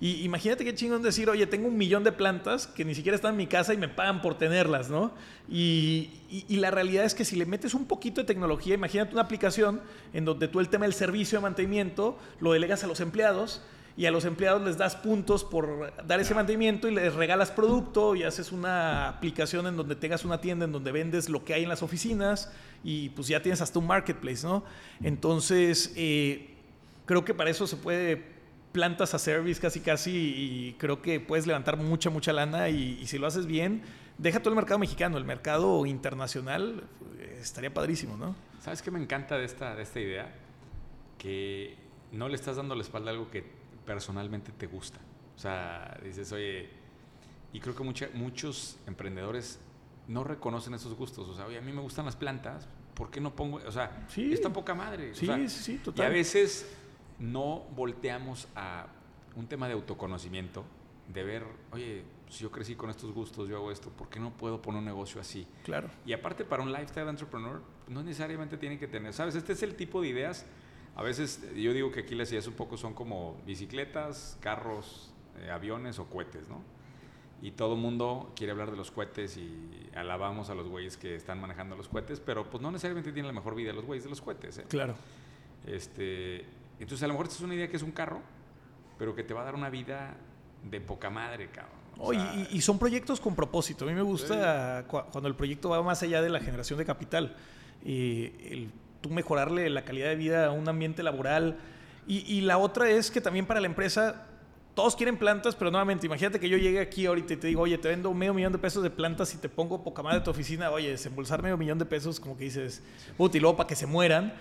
[0.00, 3.32] Y imagínate qué chingón decir, oye, tengo un millón de plantas que ni siquiera están
[3.32, 5.12] en mi casa y me pagan por tenerlas, ¿no?
[5.48, 9.22] Y, y, la realidad es que si le metes un poquito de tecnología, imagínate una
[9.22, 9.80] aplicación
[10.12, 13.62] en donde tú el tema del servicio de mantenimiento lo delegas a los empleados
[13.96, 18.16] y a los empleados les das puntos por dar ese mantenimiento y les regalas producto
[18.16, 21.62] y haces una aplicación en donde tengas una tienda en donde vendes lo que hay
[21.62, 24.64] en las oficinas y pues ya tienes hasta un marketplace, ¿no?
[25.02, 26.54] Entonces, eh,
[27.06, 28.34] creo que para eso se puede
[28.72, 33.06] plantas a service casi casi y creo que puedes levantar mucha, mucha lana y, y
[33.06, 33.82] si lo haces bien,
[34.18, 36.82] deja todo el mercado mexicano, el mercado internacional
[37.20, 38.34] eh, estaría padrísimo, ¿no?
[38.60, 40.34] ¿Sabes qué me encanta de esta, de esta idea?
[41.18, 41.76] Que
[42.12, 43.44] no le estás dando la espalda a algo que
[43.84, 44.98] personalmente te gusta.
[45.36, 46.68] O sea, dices, oye,
[47.52, 49.58] y creo que mucha- muchos emprendedores
[50.08, 51.28] no reconocen esos gustos.
[51.28, 53.58] O sea, oye, a mí me gustan las plantas, ¿por qué no pongo?
[53.66, 54.32] O sea, Sí.
[54.32, 55.12] está poca madre.
[55.12, 56.06] O Sí, sea, sí, sí, Y total.
[56.06, 56.76] a veces
[57.18, 58.86] no volteamos a
[59.36, 60.64] un tema de autoconocimiento,
[61.12, 64.30] de ver, oye, si yo crecí con estos gustos, yo hago esto, ¿por qué no
[64.36, 65.46] puedo poner un negocio así?
[65.64, 65.88] Claro.
[66.06, 69.34] Y aparte para un lifestyle entrepreneur, no necesariamente tiene que tener, ¿sabes?
[69.34, 70.46] Este es el tipo de ideas.
[70.96, 75.50] A veces yo digo que aquí las ideas un poco son como bicicletas, carros, eh,
[75.50, 76.62] aviones o cohetes, ¿no?
[77.42, 81.40] Y todo mundo quiere hablar de los cohetes y alabamos a los güeyes que están
[81.40, 84.20] manejando los cohetes, pero pues no necesariamente tienen la mejor vida los güeyes de los
[84.22, 84.64] cohetes, ¿eh?
[84.68, 84.94] Claro.
[85.66, 86.44] Este,
[86.78, 88.20] entonces a lo mejor esta es una idea que es un carro,
[88.98, 90.16] pero que te va a dar una vida
[90.70, 91.74] de poca madre, cabrón.
[91.98, 93.84] O Oh, y- sea, y, y son proyectos con propósito.
[93.84, 96.84] A mí me gusta cua- cuando el proyecto va más allá de la generación de
[96.84, 97.36] capital.
[97.84, 98.70] Y el,
[99.04, 101.58] tú mejorarle la calidad de vida a un ambiente laboral.
[102.06, 104.24] Y, y la otra es que también para la empresa,
[104.74, 107.76] todos quieren plantas, pero nuevamente, imagínate que yo llegue aquí ahorita y te digo, oye,
[107.76, 110.30] te vendo medio millón de pesos de plantas y te pongo poca madre de tu
[110.30, 110.70] oficina.
[110.70, 112.82] Oye, desembolsar medio millón de pesos, como que dices,
[113.18, 114.32] y luego para que se mueran.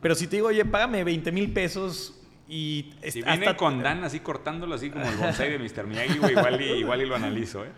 [0.00, 2.92] Pero si te digo, oye, págame 20 mil pesos y...
[3.08, 5.86] Si viene con Dan así cortándolo así como el bonsai de Mr.
[5.86, 7.70] Miyagi, güey, igual y, igual y lo analizo, ¿eh?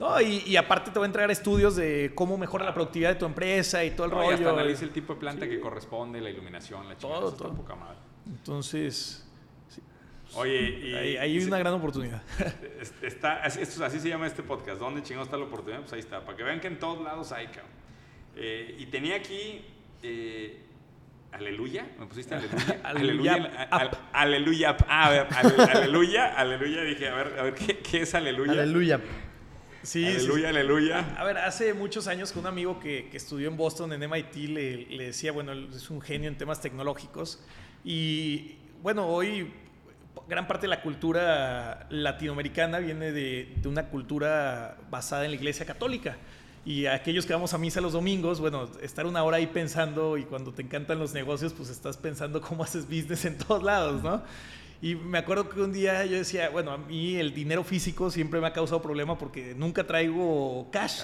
[0.00, 3.16] No, y, y aparte te voy a entregar estudios de cómo mejora la productividad de
[3.16, 4.48] tu empresa y todo el No, y rollo.
[4.48, 7.48] hasta analiza el tipo de planta que corresponde, la iluminación, la chingada, Todo, eso está
[7.48, 7.56] todo.
[7.58, 7.98] poca madre.
[8.26, 9.26] Entonces,
[10.36, 12.22] Oye, y hay, hay y una se- gran oportunidad.
[12.80, 15.80] es- está, así, esto- así se llama este podcast, ¿dónde chingados está la oportunidad?
[15.80, 17.66] Pues ahí está, para que vean que en todos lados hay, cabrón.
[18.36, 19.64] Eh, y tenía aquí,
[20.02, 20.62] eh,
[21.32, 22.80] aleluya, me pusiste aleluya.
[22.84, 23.34] Aleluya
[23.70, 28.02] al- aleluya, ah, a ver, ale- aleluya, aleluya, dije, a ver, a ver, ¿qué, qué
[28.02, 28.52] es aleluya?
[28.52, 29.00] Aleluya.
[29.82, 31.14] Sí, sí, aleluya, aleluya.
[31.18, 34.34] A ver, hace muchos años que un amigo que, que estudió en Boston, en MIT,
[34.48, 37.42] le, le decía, bueno, es un genio en temas tecnológicos.
[37.82, 39.50] Y bueno, hoy
[40.28, 45.64] gran parte de la cultura latinoamericana viene de, de una cultura basada en la iglesia
[45.64, 46.16] católica.
[46.64, 50.24] Y aquellos que vamos a misa los domingos, bueno, estar una hora ahí pensando y
[50.24, 54.22] cuando te encantan los negocios, pues estás pensando cómo haces business en todos lados, ¿no?
[54.82, 58.40] Y me acuerdo que un día yo decía, bueno, a mí el dinero físico siempre
[58.40, 61.02] me ha causado problema porque nunca traigo cash.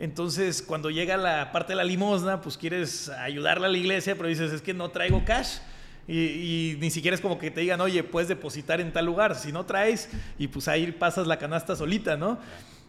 [0.00, 4.28] Entonces, cuando llega la parte de la limosna, pues quieres ayudarle a la iglesia, pero
[4.28, 5.58] dices, es que no traigo cash.
[6.08, 9.36] Y, ni siquiera es como que te digan, oye, puedes depositar en tal lugar.
[9.36, 12.40] Si no traes, y pues ahí pasas la canasta solita, ¿no?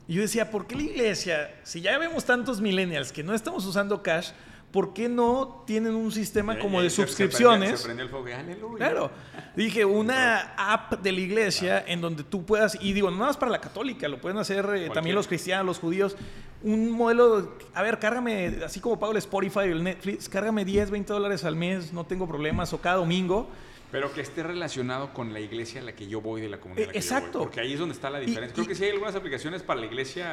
[0.08, 3.66] Y yo decía, ¿por qué la iglesia, si ya vemos tantos millennials que no estamos
[3.66, 4.32] usando cash,
[4.74, 7.80] ¿por qué no tienen un sistema como de se suscripciones?
[7.80, 8.76] Se prendió el fuego.
[8.76, 9.12] Claro.
[9.56, 13.38] Dije, una app de la iglesia en donde tú puedas, y digo, no nada más
[13.38, 16.18] para la católica, lo pueden hacer eh, también los cristianos, los judíos,
[16.64, 20.90] un modelo, a ver, cárgame, así como pago el Spotify o el Netflix, cárgame 10,
[20.90, 23.48] 20 dólares al mes, no tengo problemas, o cada domingo.
[23.94, 26.90] Pero que esté relacionado con la iglesia a la que yo voy de la comunidad.
[26.90, 27.40] a la Eh, que yo voy, exacto.
[27.40, 28.54] porque ahí es donde está la Y- diferencia.
[28.54, 30.26] Creo y- que sí hay algunas aplicaciones para la iglesia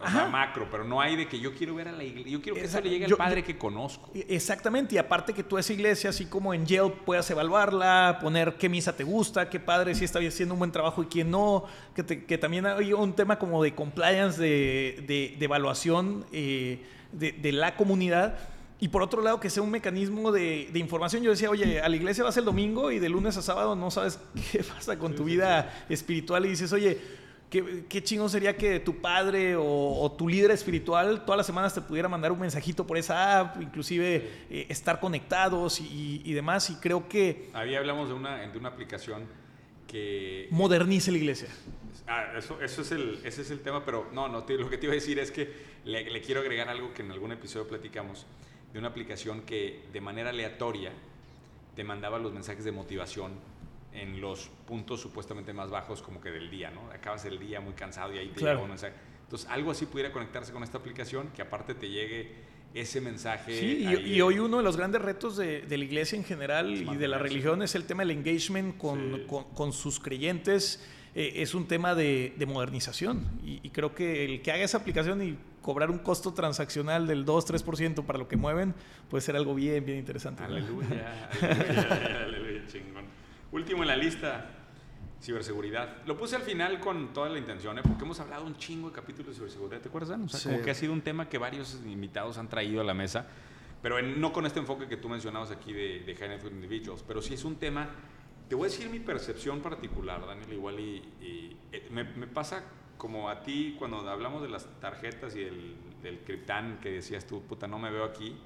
[0.00, 0.28] o sea, Ajá.
[0.28, 2.32] macro, pero no hay de que yo quiero ver a la iglesia.
[2.32, 2.88] Yo quiero que eso Exacto.
[2.88, 4.10] le llegue Yo- al padre yo- que conozco.
[4.14, 8.54] E- Exactamente, y aparte que tú esa iglesia, así como en Yelp, puedas evaluarla, poner
[8.54, 11.64] qué misa te gusta, qué padre si está haciendo un buen trabajo y quién no,
[11.94, 16.82] que, te- que también hay un tema como de compliance, de, de- de evaluación eh,
[17.12, 18.38] de, de la comunidad.
[18.80, 21.22] Y por otro lado, que sea un mecanismo de, de información.
[21.22, 23.90] Yo decía, oye, a la iglesia vas el domingo y de lunes a sábado no
[23.90, 24.20] sabes
[24.52, 27.18] qué pasa con tu vida espiritual y dices, oye,
[27.50, 31.72] Qué, qué chingón sería que tu padre o, o tu líder espiritual todas las semanas
[31.72, 36.68] te pudiera mandar un mensajito por esa app, inclusive eh, estar conectados y, y demás.
[36.68, 39.22] Y creo que Ahí hablamos de una, de una aplicación
[39.86, 40.48] que...
[40.50, 41.48] modernice la iglesia.
[42.06, 44.76] Ah, eso, eso es el, ese es el tema, pero no, no, te- lo que
[44.76, 45.50] te iba a decir es que
[45.86, 48.26] le, le quiero agregar algo que en algún episodio platicamos,
[48.72, 50.92] de una aplicación que de manera aleatoria
[51.74, 53.32] te mandaba los mensajes de motivación
[53.92, 56.90] en los puntos supuestamente más bajos como que del día, ¿no?
[56.92, 58.56] Acabas el día muy cansado y ahí te Claro.
[58.56, 58.94] llega un mensaje.
[59.24, 62.32] Entonces, algo así pudiera conectarse con esta aplicación, que aparte te llegue
[62.74, 63.58] ese mensaje.
[63.58, 66.96] Sí, y, hoy uno de los grandes retos de, de la iglesia en general y
[66.96, 69.24] de la religión es el tema del engagement con, Sí.
[69.26, 70.84] con- con sus creyentes.
[71.14, 74.76] Eh, es un tema de, de modernización y, y creo que el que haga esa
[74.78, 75.36] aplicación y
[75.68, 78.74] cobrar un costo transaccional del 2-3% para lo que mueven
[79.10, 80.42] puede ser algo bien, bien interesante.
[80.42, 83.04] Aleluya, aleluya, aleluya, chingón.
[83.52, 84.46] Último en la lista,
[85.20, 85.98] ciberseguridad.
[86.06, 87.82] Lo puse al final con toda la intención, ¿eh?
[87.86, 90.08] porque hemos hablado un chingo de capítulos de ciberseguridad, ¿te acuerdas?
[90.08, 90.22] Dan?
[90.24, 90.48] O sea, Sí.
[90.48, 93.26] como que ha sido un tema que varios invitados han traído a la mesa,
[93.82, 97.04] pero en- no con este enfoque que tú mencionabas aquí de, de High Net Individuals,
[97.06, 97.90] pero sí es un tema,
[98.48, 102.64] te voy a decir mi percepción particular, Daniel, igual y, y, eh, me, me pasa
[102.98, 107.40] como a ti cuando hablamos de las tarjetas y del, del criptán que decías tú,
[107.42, 108.36] puta, no me veo aquí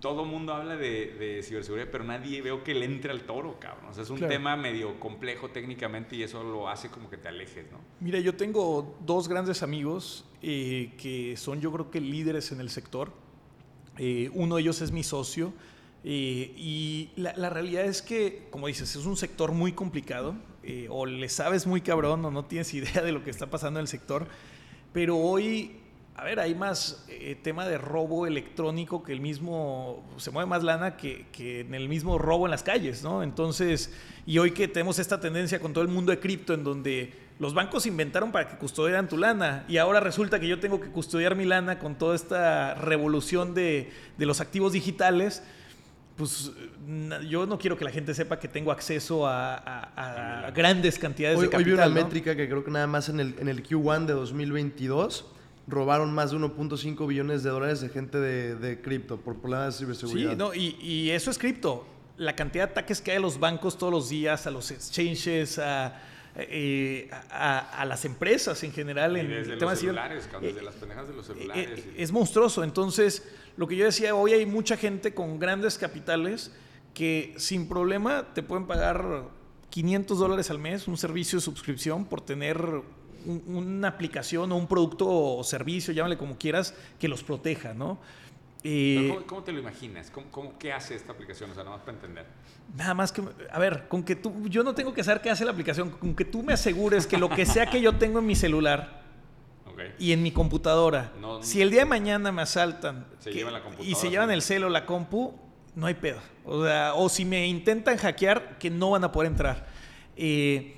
[0.00, 3.86] todo mundo habla de, de ciberseguridad, pero nadie veo que le entre al toro, cabrón.
[3.88, 4.34] O sea, es un Claro.
[4.34, 7.78] tema medio complejo técnicamente y eso lo hace como que te alejes, ¿no?
[8.00, 12.68] Mira, yo tengo dos grandes amigos eh, que son yo creo que líderes en el
[12.68, 13.12] sector.
[13.96, 15.54] Eh, uno de ellos es mi socio.
[16.04, 20.34] eh, y la, la realidad es que, como dices, es un sector muy complicado.
[20.66, 23.80] Eh, o le sabes muy cabrón o no tienes idea de lo que está pasando
[23.80, 24.26] en el sector.
[24.92, 25.76] Pero hoy,
[26.14, 30.62] a ver, hay más eh, tema de robo electrónico que el mismo, se mueve más
[30.62, 33.22] lana que, en el mismo robo en las calles, ¿no?
[33.22, 33.92] Entonces,
[34.24, 37.52] y hoy que tenemos esta tendencia con todo el mundo de cripto en donde los
[37.52, 41.34] bancos inventaron para que custodiaran tu lana y ahora resulta que yo tengo que custodiar
[41.34, 45.42] mi lana con toda esta revolución de, de los activos digitales,
[46.16, 46.52] pues
[47.28, 51.38] yo no quiero que la gente sepa que tengo acceso a, a- a grandes cantidades
[51.38, 51.90] Hoy, de hoy vi capital.
[51.92, 52.06] una ¿no?
[52.06, 55.26] métrica que creo que nada más en el, en el Q1 de 2022
[55.66, 59.84] robaron más de 1.5 billones de dólares de gente de, de cripto por problemas de
[59.86, 60.30] ciberseguridad.
[60.32, 61.86] Sí, no, y, y eso es cripto.
[62.16, 65.58] La cantidad de ataques que hay a los bancos todos los días, a los exchanges,
[65.58, 66.00] a,
[66.36, 69.16] eh, a, a las empresas en general.
[69.16, 71.80] Y en desde el tema los celulares, desde eh, las pendejas de los eh, celulares.
[71.80, 72.64] eh, es monstruoso.
[72.64, 73.26] Entonces,
[73.56, 76.50] lo que yo decía, hoy hay mucha gente con grandes capitales
[76.92, 79.24] que sin problema te pueden pagar
[79.70, 82.58] 500 dólares al mes, un servicio de suscripción por tener
[83.26, 87.98] un- una aplicación o un producto o servicio, llámale como quieras, que los proteja, ¿no?
[88.66, 90.10] Eh, ¿cómo, cómo te lo imaginas?
[90.10, 91.50] ¿Cómo, cómo- qué hace esta aplicación?
[91.50, 92.24] O sea, nada más para entender.
[92.74, 95.44] Nada más que, a ver, con que tú, yo no tengo que saber qué hace
[95.44, 98.26] la aplicación, con que tú me asegures que lo que sea que yo tengo en
[98.26, 99.02] mi celular
[99.98, 103.60] y en mi computadora, No- si el día de mañana me asaltan Se que- la
[103.80, 105.34] y se llevan el celo, la compu,
[105.74, 106.20] no hay pedo.
[106.46, 109.66] O, sea, o si me intentan hackear, que no van a poder entrar.
[110.16, 110.76] Eh,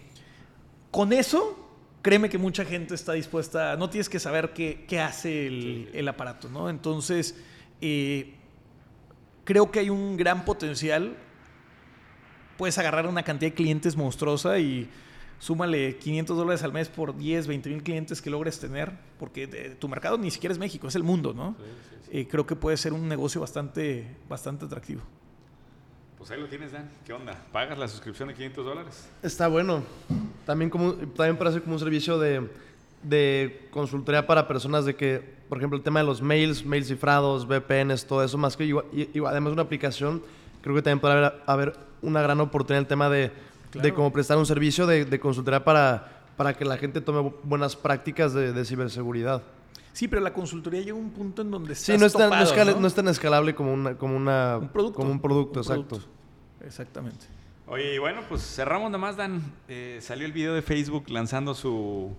[0.91, 1.69] con eso,
[2.03, 5.89] créeme que mucha gente está dispuesta, no tienes que saber qué, qué hace el, Sí,
[5.93, 5.99] sí.
[5.99, 6.69] el aparato, ¿no?
[6.71, 7.39] Entonces,
[7.81, 8.35] eh,
[9.45, 11.17] creo que hay un gran potencial.
[12.57, 14.89] Puedes agarrar una cantidad de clientes monstruosa y
[15.39, 19.71] súmale 500 dólares al mes por 10, 20 mil clientes que logres tener, porque de-
[19.75, 21.55] tu mercado ni siquiera es México, es el mundo, ¿no?
[21.59, 22.11] Sí, sí, sí.
[22.19, 25.03] Eh, creo que puede ser un negocio bastante, bastante atractivo.
[26.17, 26.89] Pues ahí lo tienes, Dan.
[27.05, 27.37] ¿Qué onda?
[27.53, 29.09] ¿Pagas la suscripción de 500 dólares?
[29.23, 29.83] Está bueno.
[30.47, 32.49] También, como, también parece como un servicio de,
[33.03, 37.47] de consultoría para personas de que, por ejemplo, el tema de los mails, mails cifrados,
[37.47, 38.87] VPNs, todo eso, más que igual,
[39.27, 40.23] además de una aplicación,
[40.63, 43.31] creo que también puede haber, haber una gran oportunidad en el tema de,
[43.75, 47.35] de cómo prestar un servicio de, de consultoría para, para que la gente tome bu-
[47.45, 49.43] buenas prácticas de, de ciberseguridad.
[49.93, 52.27] Sí, pero la consultoría llega a un punto en donde Sí, no es, tan, no
[52.27, 52.81] es topado, escala- ¿no?
[52.81, 54.97] no es tan escalable como, una, como, una, un producto.
[54.99, 55.87] como un producto, Un exacto.
[55.89, 56.11] producto.
[56.67, 57.27] Exactamente.
[57.69, 59.41] Oye, y bueno, pues cerramos nomás, Dan.
[59.69, 62.13] Eh, salió el video de Facebook lanzando su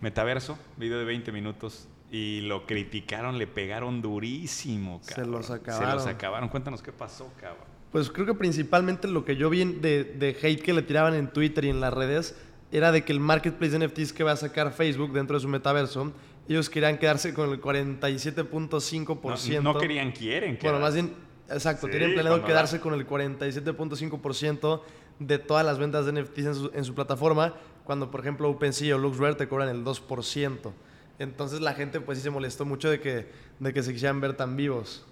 [0.00, 5.32] metaverso, video de 20 minutos, y lo criticaron, le pegaron durísimo, Se cabrón.
[5.32, 5.94] los Se acabaron.
[5.96, 6.48] los acabaron.
[6.48, 7.64] Cuéntanos qué pasó, cabrón.
[7.92, 11.28] Pues creo que principalmente lo que yo vi de, de hate que le tiraban en
[11.32, 12.36] Twitter y en las redes
[12.72, 15.48] era de que el marketplace de NFTs que va a sacar Facebook dentro de su
[15.48, 16.12] metaverso,
[16.48, 19.62] ellos querían quedarse con el 47.5%.
[19.62, 20.58] No, no querían, quieren.
[20.62, 21.12] Bueno, más bien,
[21.50, 24.82] exacto, Sí, tienen planeado quedarse da- con el 47.5%
[25.18, 27.54] de todas las ventas de NFTs en su, en su plataforma,
[27.86, 30.72] cuando por ejemplo OpenSea o LuxRare te cobran el 2%.
[31.18, 33.26] Entonces la gente pues sí se molestó mucho de que,
[33.60, 35.06] de que se quisieran ver tan vivos.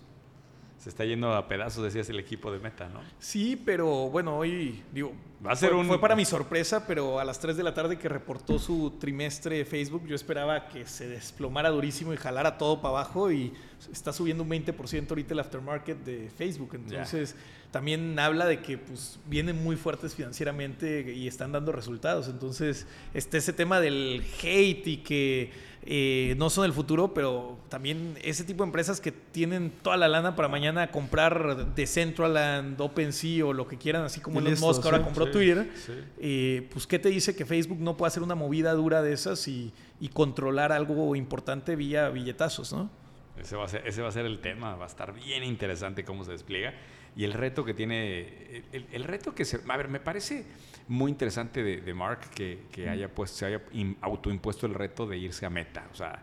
[0.79, 3.01] Se está yendo a pedazos, decías, el equipo de Meta, ¿no?
[3.19, 5.13] Sí, pero bueno, hoy digo,
[5.47, 7.75] Va a ser fue, un- fue para mi sorpresa, pero a las 3 de la
[7.75, 12.81] tarde que reportó su trimestre Facebook, yo esperaba que se desplomara durísimo y jalara todo
[12.81, 13.53] para abajo y
[13.93, 16.71] está subiendo un 20% ahorita el aftermarket de Facebook.
[16.75, 17.37] Entonces,
[17.71, 22.29] también habla de que pues vienen muy fuertes financieramente y están dando resultados.
[22.29, 25.51] Entonces, está ese tema del hate y que
[25.87, 30.09] eh, no son el futuro, pero también ese tipo de empresas que tienen toda la
[30.09, 34.99] lana para mañana comprar Decentraland, OpenSea o lo que quieran, así como Elon Musk ahora
[34.99, 35.93] sí, compró sí, Twitter, sí.
[36.19, 39.47] eh, pues ¿qué te dice que Facebook no puede hacer una movida dura de esas
[39.49, 42.91] y, y controlar algo importante vía billetazos, ¿no?
[43.39, 46.05] Ese va, a ser, ese va a ser el tema, va a estar bien interesante
[46.05, 46.73] cómo se despliega.
[47.17, 49.61] Y el reto que tiene, el, el reto que se...
[49.69, 50.47] A ver, me parece
[50.89, 55.07] muy interesante de, de Mark que, que haya puesto, se haya im- autoimpuesto el reto
[55.07, 55.89] de irse a meta.
[55.93, 56.23] O sea,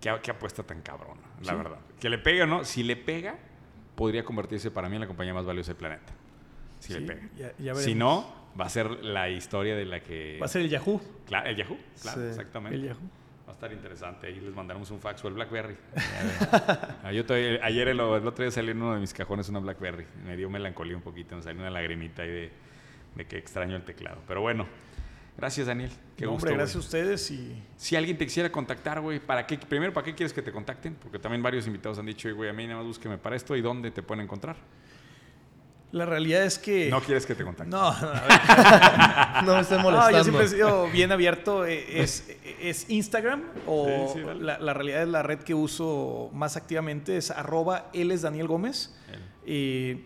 [0.00, 1.56] qué, qué apuesta tan cabrona, la Sí.
[1.58, 1.78] verdad.
[2.00, 3.38] Que le pegue o no, si le pega,
[3.94, 6.12] podría convertirse para mí en la compañía más valiosa del planeta.
[6.86, 7.28] Si Sí, le pega.
[7.36, 10.38] ya- ya si no, va a ser la historia de la que...
[10.40, 11.00] Va a ser el Yahoo.
[11.26, 12.26] Claro, el Yahoo, claro, Sí.
[12.28, 12.76] exactamente.
[12.76, 13.10] El Yahoo.
[13.46, 14.26] Va a estar interesante.
[14.28, 15.76] Ahí les mandaremos un fax o el BlackBerry.
[17.02, 19.60] Ah, Yo todavía- ayer, el, el otro día salió en uno de mis cajones una
[19.60, 20.04] BlackBerry.
[20.24, 22.50] Me dio melancolía un poquito, me salió una lagrimita ahí de,
[23.14, 24.18] de que extraño el teclado.
[24.26, 24.66] Pero bueno,
[25.36, 25.90] gracias Daniel.
[26.16, 26.46] Qué No, gusto.
[26.46, 29.58] hombre, gracias a ustedes y Si alguien te quisiera contactar, güey, ¿para qué?
[29.58, 30.94] Primero, ¿para qué quieres que te contacten?
[30.96, 33.54] Porque también varios invitados han dicho, "Oye, güey, a mí nada más búsqueme para esto
[33.54, 34.56] y dónde te pueden encontrar.
[35.92, 36.90] La realidad es que...
[36.90, 37.70] No quieres que te contacten.
[37.70, 39.44] No, no, a ver.
[39.46, 40.18] No me estén No, molestando.
[40.18, 41.64] yo siempre he sido bien abierto.
[41.64, 42.28] eh, Es,
[42.60, 44.42] es Instagram o Sí, sí, dale.
[44.42, 48.48] la, la realidad es la red que uso más activamente es arroba él es Daniel
[48.48, 48.94] Gómez.
[49.46, 50.04] Eh,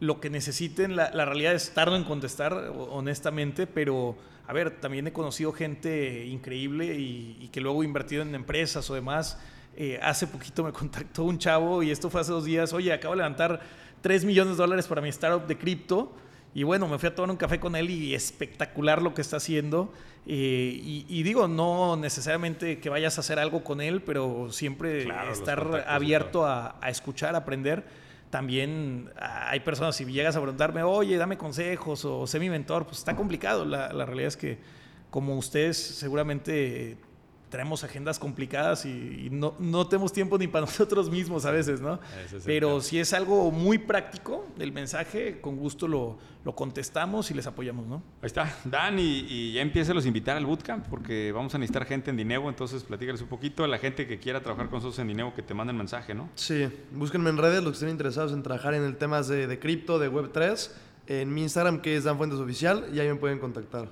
[0.00, 2.52] lo que necesiten, la, la realidad es tardo en contestar,
[2.90, 4.16] honestamente, pero
[4.46, 8.88] a ver, también he conocido gente increíble y, y que luego he invertido en empresas
[8.90, 9.38] o demás.
[9.74, 12.72] Eh, hace poquito me contactó un chavo y esto fue hace dos días.
[12.72, 13.60] Oye, acabo de levantar
[14.06, 16.12] 3 millones de dólares para mi startup de cripto.
[16.54, 19.38] Y bueno, me fui a tomar un café con él y espectacular lo que está
[19.38, 19.92] haciendo.
[20.28, 25.06] Eh, y, y digo, no necesariamente que vayas a hacer algo con él, pero siempre
[25.06, 27.82] Claro, estar abierto a, a escuchar, aprender.
[28.30, 32.86] También ah, hay personas, si llegas a preguntarme, oye, dame consejos o sé mi mentor,
[32.86, 33.64] pues está complicado.
[33.64, 34.58] La, la realidad es que,
[35.10, 36.96] como ustedes, seguramente
[37.56, 41.80] tenemos agendas complicadas y, y no, no tenemos tiempo ni para nosotros mismos a veces,
[41.80, 41.98] ¿no?
[42.24, 42.80] Es el Pero tema.
[42.82, 47.86] si es algo muy práctico del mensaje, con gusto lo, lo contestamos y les apoyamos,
[47.86, 47.96] ¿no?
[48.20, 51.86] Ahí está, Dan, y, y ya empieza los invitar al bootcamp porque vamos a necesitar
[51.86, 54.98] gente en Dineo, entonces platícales un poquito a la gente que quiera trabajar con nosotros
[54.98, 56.28] en Dineo que te manden mensaje, ¿no?
[56.34, 59.58] Sí, búsquenme en redes los que estén interesados en trabajar en el temas de, de
[59.58, 60.70] cripto, de Web3,
[61.06, 63.88] en mi Instagram que es Dan Fuentes Oficial y ahí me pueden contactar.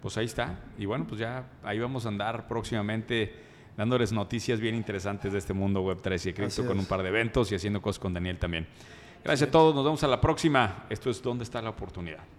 [0.00, 0.58] Pues ahí está.
[0.78, 3.34] Y bueno, pues ya ahí vamos a andar próximamente
[3.76, 7.08] dándoles noticias bien interesantes de este mundo web 3 y cripto con un par de
[7.08, 8.66] eventos y haciendo cosas con Daniel también.
[9.22, 10.86] Gracias a todos, nos vemos a la próxima.
[10.88, 12.35] Esto es ¿Dónde está la oportunidad?